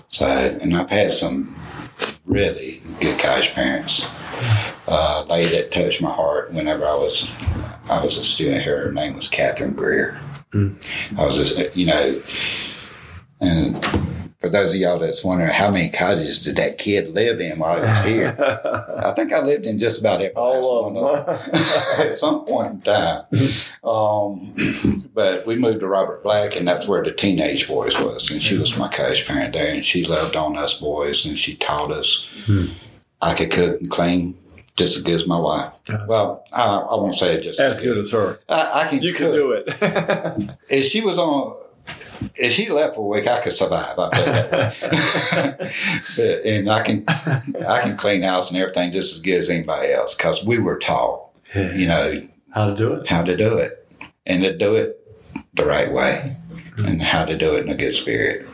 So, 0.09 0.25
and 0.27 0.75
I've 0.77 0.91
had 0.91 1.13
some 1.13 1.57
really 2.25 2.83
good 3.01 3.19
cottage 3.19 3.53
parents. 3.53 4.07
Uh, 4.89 5.25
lady 5.29 5.51
that 5.57 5.71
touched 5.71 6.01
my 6.01 6.13
heart 6.13 6.53
whenever 6.53 6.85
I 6.85 6.95
was 6.95 7.29
I 7.91 8.03
was 8.05 8.19
a 8.19 8.25
student 8.25 8.63
here. 8.63 8.87
Her 8.87 8.93
name 8.93 9.15
was 9.15 9.29
Catherine 9.29 9.73
Greer. 9.73 10.21
I 11.19 11.25
was 11.25 11.37
just, 11.37 11.77
you 11.77 11.87
know, 11.87 12.23
and 13.41 13.77
for 14.47 14.51
those 14.51 14.75
of 14.75 14.81
y'all 14.81 14.99
that's 15.01 15.25
wondering 15.25 15.51
how 15.51 15.73
many 15.73 15.89
cottages 15.89 16.39
did 16.39 16.55
that 16.55 16.79
kid 16.79 17.09
live 17.09 17.41
in 17.41 17.59
while 17.59 17.75
he 17.77 17.83
was 17.83 18.01
here, 18.03 18.37
I 19.05 19.11
think 19.11 19.33
I 19.33 19.41
lived 19.41 19.67
in 19.67 19.77
just 19.77 19.99
about 19.99 20.21
every 20.23 20.35
last 20.37 20.37
All 20.37 20.85
one 20.85 20.95
them. 20.95 21.27
them 21.27 21.39
at 22.07 22.13
some 22.13 22.45
point 22.45 22.73
in 22.73 22.81
time. 22.83 23.25
Um, 23.87 24.53
but 25.15 25.47
we 25.47 25.55
moved 25.57 25.79
to 25.79 25.87
Robert 25.87 26.21
Black, 26.25 26.57
and 26.57 26.67
that's 26.67 26.89
where 26.89 27.05
the 27.05 27.13
teenage 27.13 27.69
boys 27.69 27.97
was, 27.97 28.31
and 28.31 28.43
she 28.43 28.59
was 28.59 28.77
my 28.77 28.89
coach 28.89 29.25
parent 29.29 29.55
there, 29.55 29.73
and 29.73 29.85
she 29.85 30.03
loved 30.03 30.35
on 30.35 30.57
us 30.59 30.75
boys, 30.81 31.25
and 31.25 31.39
she 31.39 31.55
taught 31.55 31.93
us 31.93 32.29
I 33.23 33.35
could 33.35 33.53
cook 33.53 33.81
and 33.81 33.89
clean. 33.91 34.37
Just 34.75 34.99
as 34.99 35.03
good 35.05 35.15
as 35.15 35.27
my 35.27 35.39
wife. 35.41 35.73
Well, 36.07 36.45
I, 36.53 36.77
I 36.77 36.95
won't 36.97 37.15
say 37.15 37.35
it 37.37 37.43
just 37.43 37.59
As 37.61 37.81
good 37.81 37.97
as 37.97 38.11
her. 38.11 38.41
I, 38.49 38.83
I 38.85 38.89
can. 38.91 39.01
You 39.03 39.15
can 39.15 39.31
do 39.31 39.53
it. 39.53 39.65
If 40.69 40.85
she 40.87 41.01
was 41.01 41.17
on, 41.17 41.57
if 42.35 42.53
she 42.53 42.69
left 42.71 42.95
for 42.97 43.01
a 43.03 43.19
week, 43.21 43.29
I 43.29 43.41
could 43.41 43.53
survive. 43.53 43.95
I 43.99 44.75
but, 46.17 46.45
and 46.45 46.71
I 46.71 46.83
can, 46.83 47.05
I 47.09 47.81
can 47.83 47.97
clean 47.97 48.23
house 48.23 48.51
and 48.51 48.59
everything 48.61 48.93
just 48.93 49.15
as 49.15 49.21
good 49.21 49.39
as 49.39 49.49
anybody 49.51 49.93
else 49.93 50.15
because 50.15 50.45
we 50.45 50.59
were 50.59 50.79
taught, 50.79 51.31
you 51.55 51.87
know, 51.87 52.23
How 52.51 52.67
to 52.69 52.75
do 52.77 52.93
it? 52.95 53.07
how 53.09 53.23
to 53.23 53.37
do 53.37 53.57
it 53.59 53.87
and 54.27 54.43
to 54.43 54.57
do 54.57 54.75
it 54.75 55.01
the 55.55 55.65
right 55.65 55.91
way 55.93 56.37
mm-hmm. 56.51 56.87
and 56.87 57.03
how 57.03 57.25
to 57.25 57.37
do 57.37 57.55
it 57.55 57.65
in 57.65 57.71
a 57.71 57.75
good 57.77 57.95
spirit. 57.95 58.47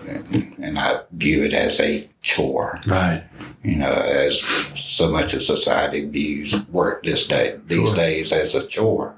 And 0.61 0.79
I 0.79 1.01
view 1.13 1.45
it 1.45 1.53
as 1.53 1.81
a 1.81 2.09
chore, 2.23 2.79
Right. 2.87 3.25
you 3.65 3.77
know, 3.77 3.91
as 3.93 4.41
so 4.41 5.11
much 5.11 5.35
of 5.35 5.43
society 5.43 6.05
views 6.09 6.65
work 6.69 7.05
this 7.05 7.27
day, 7.27 7.59
these 7.67 7.89
Sure. 7.89 7.97
days 7.97 8.33
as 8.33 8.55
a 8.55 8.67
chore. 8.67 9.15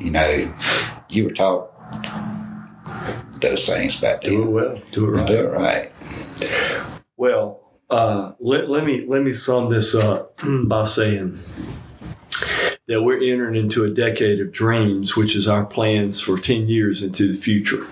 You 0.00 0.10
know, 0.10 0.54
you 1.08 1.24
were 1.24 1.30
taught 1.30 1.70
those 3.44 3.66
things 3.66 3.96
back 3.96 4.22
Do 4.22 4.42
it 4.42 4.50
well. 4.50 4.82
Do 4.92 5.06
it 5.06 5.10
right. 5.10 5.28
Do 5.28 5.34
it 5.34 5.50
right. 5.50 5.92
Well, 7.16 7.60
uh, 7.90 8.32
let, 8.40 8.68
let 8.68 8.84
me 8.84 9.04
let 9.06 9.22
me 9.22 9.32
sum 9.32 9.70
this 9.70 9.94
up 9.94 10.36
by 10.64 10.84
saying 10.84 11.38
that 12.88 13.02
we're 13.02 13.22
entering 13.22 13.56
into 13.56 13.84
a 13.84 13.90
decade 13.90 14.40
of 14.40 14.52
dreams, 14.52 15.16
which 15.16 15.36
is 15.36 15.46
our 15.48 15.64
plans 15.64 16.20
for 16.20 16.38
ten 16.38 16.68
years 16.68 17.02
into 17.02 17.30
the 17.30 17.38
future, 17.38 17.86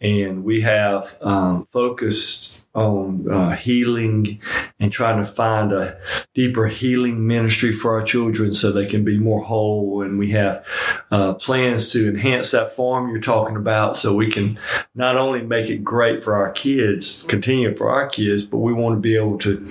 and 0.00 0.44
we 0.44 0.60
have 0.62 1.16
um, 1.20 1.66
focused 1.72 2.57
on 2.78 3.30
uh, 3.30 3.56
healing 3.56 4.40
and 4.78 4.92
trying 4.92 5.18
to 5.18 5.30
find 5.30 5.72
a 5.72 5.98
deeper 6.34 6.68
healing 6.68 7.26
ministry 7.26 7.72
for 7.72 7.98
our 7.98 8.04
children 8.04 8.54
so 8.54 8.70
they 8.70 8.86
can 8.86 9.04
be 9.04 9.18
more 9.18 9.42
whole. 9.42 10.02
And 10.02 10.18
we 10.18 10.30
have 10.32 10.64
uh, 11.10 11.34
plans 11.34 11.92
to 11.92 12.08
enhance 12.08 12.52
that 12.52 12.72
farm 12.72 13.10
you're 13.10 13.20
talking 13.20 13.56
about 13.56 13.96
so 13.96 14.14
we 14.14 14.30
can 14.30 14.58
not 14.94 15.16
only 15.16 15.42
make 15.42 15.68
it 15.68 15.84
great 15.84 16.22
for 16.22 16.36
our 16.36 16.52
kids, 16.52 17.24
continue 17.24 17.74
for 17.74 17.90
our 17.90 18.08
kids, 18.08 18.44
but 18.44 18.58
we 18.58 18.72
want 18.72 18.96
to 18.96 19.00
be 19.00 19.16
able 19.16 19.38
to 19.38 19.68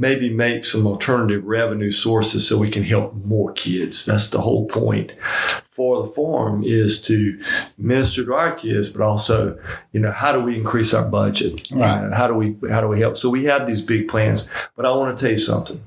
maybe 0.00 0.32
make 0.32 0.64
some 0.64 0.86
alternative 0.86 1.44
revenue 1.44 1.92
sources 1.92 2.48
so 2.48 2.56
we 2.56 2.70
can 2.70 2.82
help 2.82 3.14
more 3.14 3.52
kids. 3.52 4.06
That's 4.06 4.30
the 4.30 4.40
whole 4.40 4.66
point 4.66 5.12
for 5.68 6.02
the 6.02 6.12
farm 6.12 6.62
is 6.64 7.02
to 7.02 7.38
minister 7.76 8.24
to 8.24 8.34
our 8.34 8.54
kids, 8.54 8.88
but 8.88 9.02
also, 9.02 9.58
you 9.92 10.00
know, 10.00 10.10
how 10.10 10.32
do 10.32 10.40
we 10.40 10.56
increase 10.56 10.94
our 10.94 11.06
budget? 11.06 11.70
Right. 11.70 12.02
And 12.02 12.14
how 12.14 12.26
do 12.26 12.34
we 12.34 12.56
how 12.70 12.80
do 12.80 12.88
we 12.88 13.00
help? 13.00 13.16
So 13.18 13.28
we 13.28 13.44
have 13.44 13.66
these 13.66 13.82
big 13.82 14.08
plans, 14.08 14.50
but 14.74 14.86
I 14.86 14.92
want 14.92 15.16
to 15.16 15.22
tell 15.22 15.32
you 15.32 15.38
something. 15.38 15.80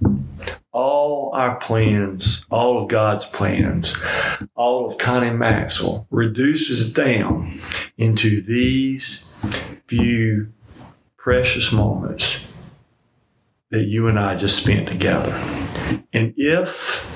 All 0.72 1.32
our 1.34 1.56
plans, 1.58 2.46
all 2.50 2.82
of 2.82 2.90
God's 2.90 3.26
plans, 3.26 3.96
all 4.56 4.88
of 4.88 4.98
Connie 4.98 5.30
Maxwell 5.30 6.08
reduces 6.10 6.92
down 6.92 7.60
into 7.98 8.42
these 8.42 9.26
few 9.88 10.52
precious 11.18 11.72
moments 11.72 12.48
that 13.74 13.86
you 13.86 14.08
and 14.08 14.20
I 14.20 14.36
just 14.36 14.62
spent 14.62 14.88
together. 14.88 15.32
And 16.14 16.36
if 16.38 17.10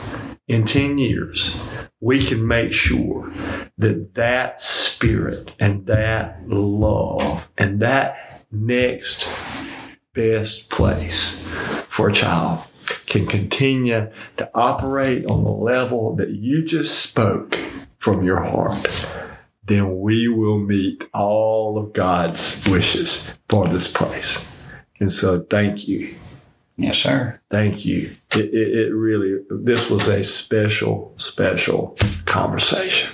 in 0.48 0.66
10 0.66 0.98
years 0.98 1.56
we 2.00 2.26
can 2.26 2.48
make 2.48 2.74
sure 2.74 3.32
that 3.78 4.16
that 4.16 4.60
spirit 4.60 5.52
and 5.60 5.86
that 5.86 6.50
love 6.50 7.48
and 7.60 7.80
that 7.82 8.44
next 8.52 9.32
best 10.16 10.72
place 10.72 11.44
for 11.88 12.10
a 12.10 12.14
child 12.14 12.66
can 13.06 13.28
continue 13.28 14.12
to 14.38 14.50
operate 14.56 15.28
on 15.28 15.44
the 15.44 15.52
level 15.52 16.16
that 16.16 16.32
you 16.32 16.66
just 16.66 17.00
spoke 17.00 17.56
from 18.00 18.24
your 18.24 18.42
heart, 18.42 19.06
then 19.64 20.00
we 20.00 20.28
will 20.28 20.58
meet 20.58 21.04
all 21.14 21.78
of 21.78 21.94
God's 21.94 22.68
wishes 22.68 23.38
for 23.48 23.68
this 23.68 23.88
place. 23.88 24.52
And 25.00 25.12
so, 25.12 25.42
thank 25.44 25.88
you. 25.88 26.16
Yes, 26.78 27.00
sir. 27.00 27.40
Thank 27.50 27.86
you. 27.86 28.16
It, 28.36 28.54
it, 28.54 28.78
it 28.78 28.94
really, 28.94 29.40
this 29.50 29.90
was 29.90 30.08
a 30.08 30.24
special, 30.24 31.16
special 31.18 31.98
conversation. 32.26 33.10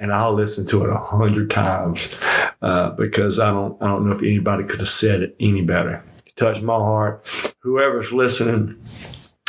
And 0.00 0.12
I'll 0.12 0.34
listen 0.34 0.66
to 0.66 0.84
it 0.84 0.90
a 0.90 0.98
hundred 0.98 1.50
times 1.50 2.18
uh, 2.60 2.90
because 2.90 3.38
I 3.38 3.50
don't, 3.50 3.80
I 3.80 3.86
don't 3.86 4.08
know 4.08 4.14
if 4.14 4.22
anybody 4.22 4.64
could 4.64 4.80
have 4.80 4.88
said 4.88 5.22
it 5.22 5.36
any 5.38 5.62
better. 5.62 6.04
It 6.26 6.36
touched 6.36 6.62
my 6.62 6.74
heart. 6.74 7.26
Whoever's 7.60 8.12
listening, 8.12 8.82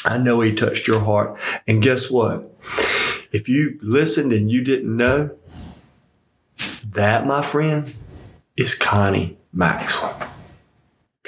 I 0.05 0.17
know 0.17 0.41
he 0.41 0.53
touched 0.53 0.87
your 0.87 0.99
heart. 0.99 1.39
And 1.67 1.81
guess 1.81 2.09
what? 2.09 2.55
If 3.31 3.49
you 3.49 3.79
listened 3.81 4.31
and 4.31 4.49
you 4.49 4.63
didn't 4.63 4.95
know, 4.95 5.31
that, 6.83 7.25
my 7.25 7.41
friend, 7.41 7.93
is 8.57 8.75
Connie 8.75 9.37
Maxwell. 9.53 10.18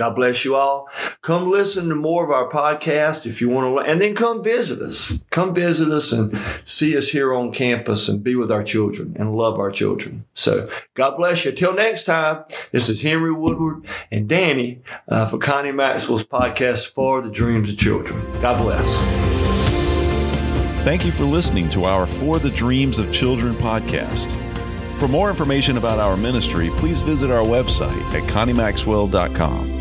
God 0.02 0.16
bless 0.16 0.44
you 0.44 0.56
all. 0.56 0.90
Come 1.22 1.52
listen 1.52 1.88
to 1.90 1.94
more 1.94 2.24
of 2.24 2.32
our 2.32 2.50
podcast 2.50 3.28
if 3.28 3.40
you 3.40 3.50
want 3.50 3.68
to, 3.68 3.92
and 3.92 4.02
then 4.02 4.16
come 4.16 4.44
visit 4.44 4.82
us. 4.82 5.24
Come 5.30 5.54
visit 5.54 5.92
us 5.92 6.12
and 6.12 6.36
see 6.66 6.98
us 6.98 7.10
here 7.10 7.32
on 7.36 7.54
campus 7.54 8.10
and 8.10 8.24
be 8.24 8.34
with 8.34 8.52
our 8.52 8.64
children 8.64 9.16
and 9.20 9.36
love 9.36 9.60
our 9.60 9.70
children. 9.70 10.26
So 10.34 10.68
God 10.96 11.18
bless 11.18 11.46
you. 11.46 11.52
Till 11.52 11.76
next 11.76 12.06
time, 12.06 12.46
this 12.72 12.90
is 12.90 13.04
Henry 13.04 13.32
Woodward 13.32 13.86
and 14.10 14.28
Danny 14.28 14.82
uh, 15.08 15.28
for 15.28 15.38
Connie 15.38 15.72
Maxwell's 15.72 16.24
podcast 16.24 16.92
for 16.94 17.22
the 17.22 17.30
Dreams 17.30 17.70
of 17.70 17.78
Children. 17.78 18.42
God 18.42 18.60
bless. 18.60 18.88
Thank 20.84 21.06
you 21.06 21.12
for 21.12 21.26
listening 21.26 21.70
to 21.70 21.86
our 21.86 22.08
For 22.08 22.40
the 22.40 22.50
Dreams 22.50 22.98
of 22.98 23.12
Children 23.12 23.54
podcast. 23.54 24.36
For 24.98 25.08
more 25.08 25.30
information 25.30 25.78
about 25.78 26.00
our 26.00 26.18
ministry, 26.18 26.72
please 26.78 27.02
visit 27.02 27.30
our 27.30 27.46
website 27.46 28.02
at 28.16 28.28
conniemaxwell.com. 28.28 29.81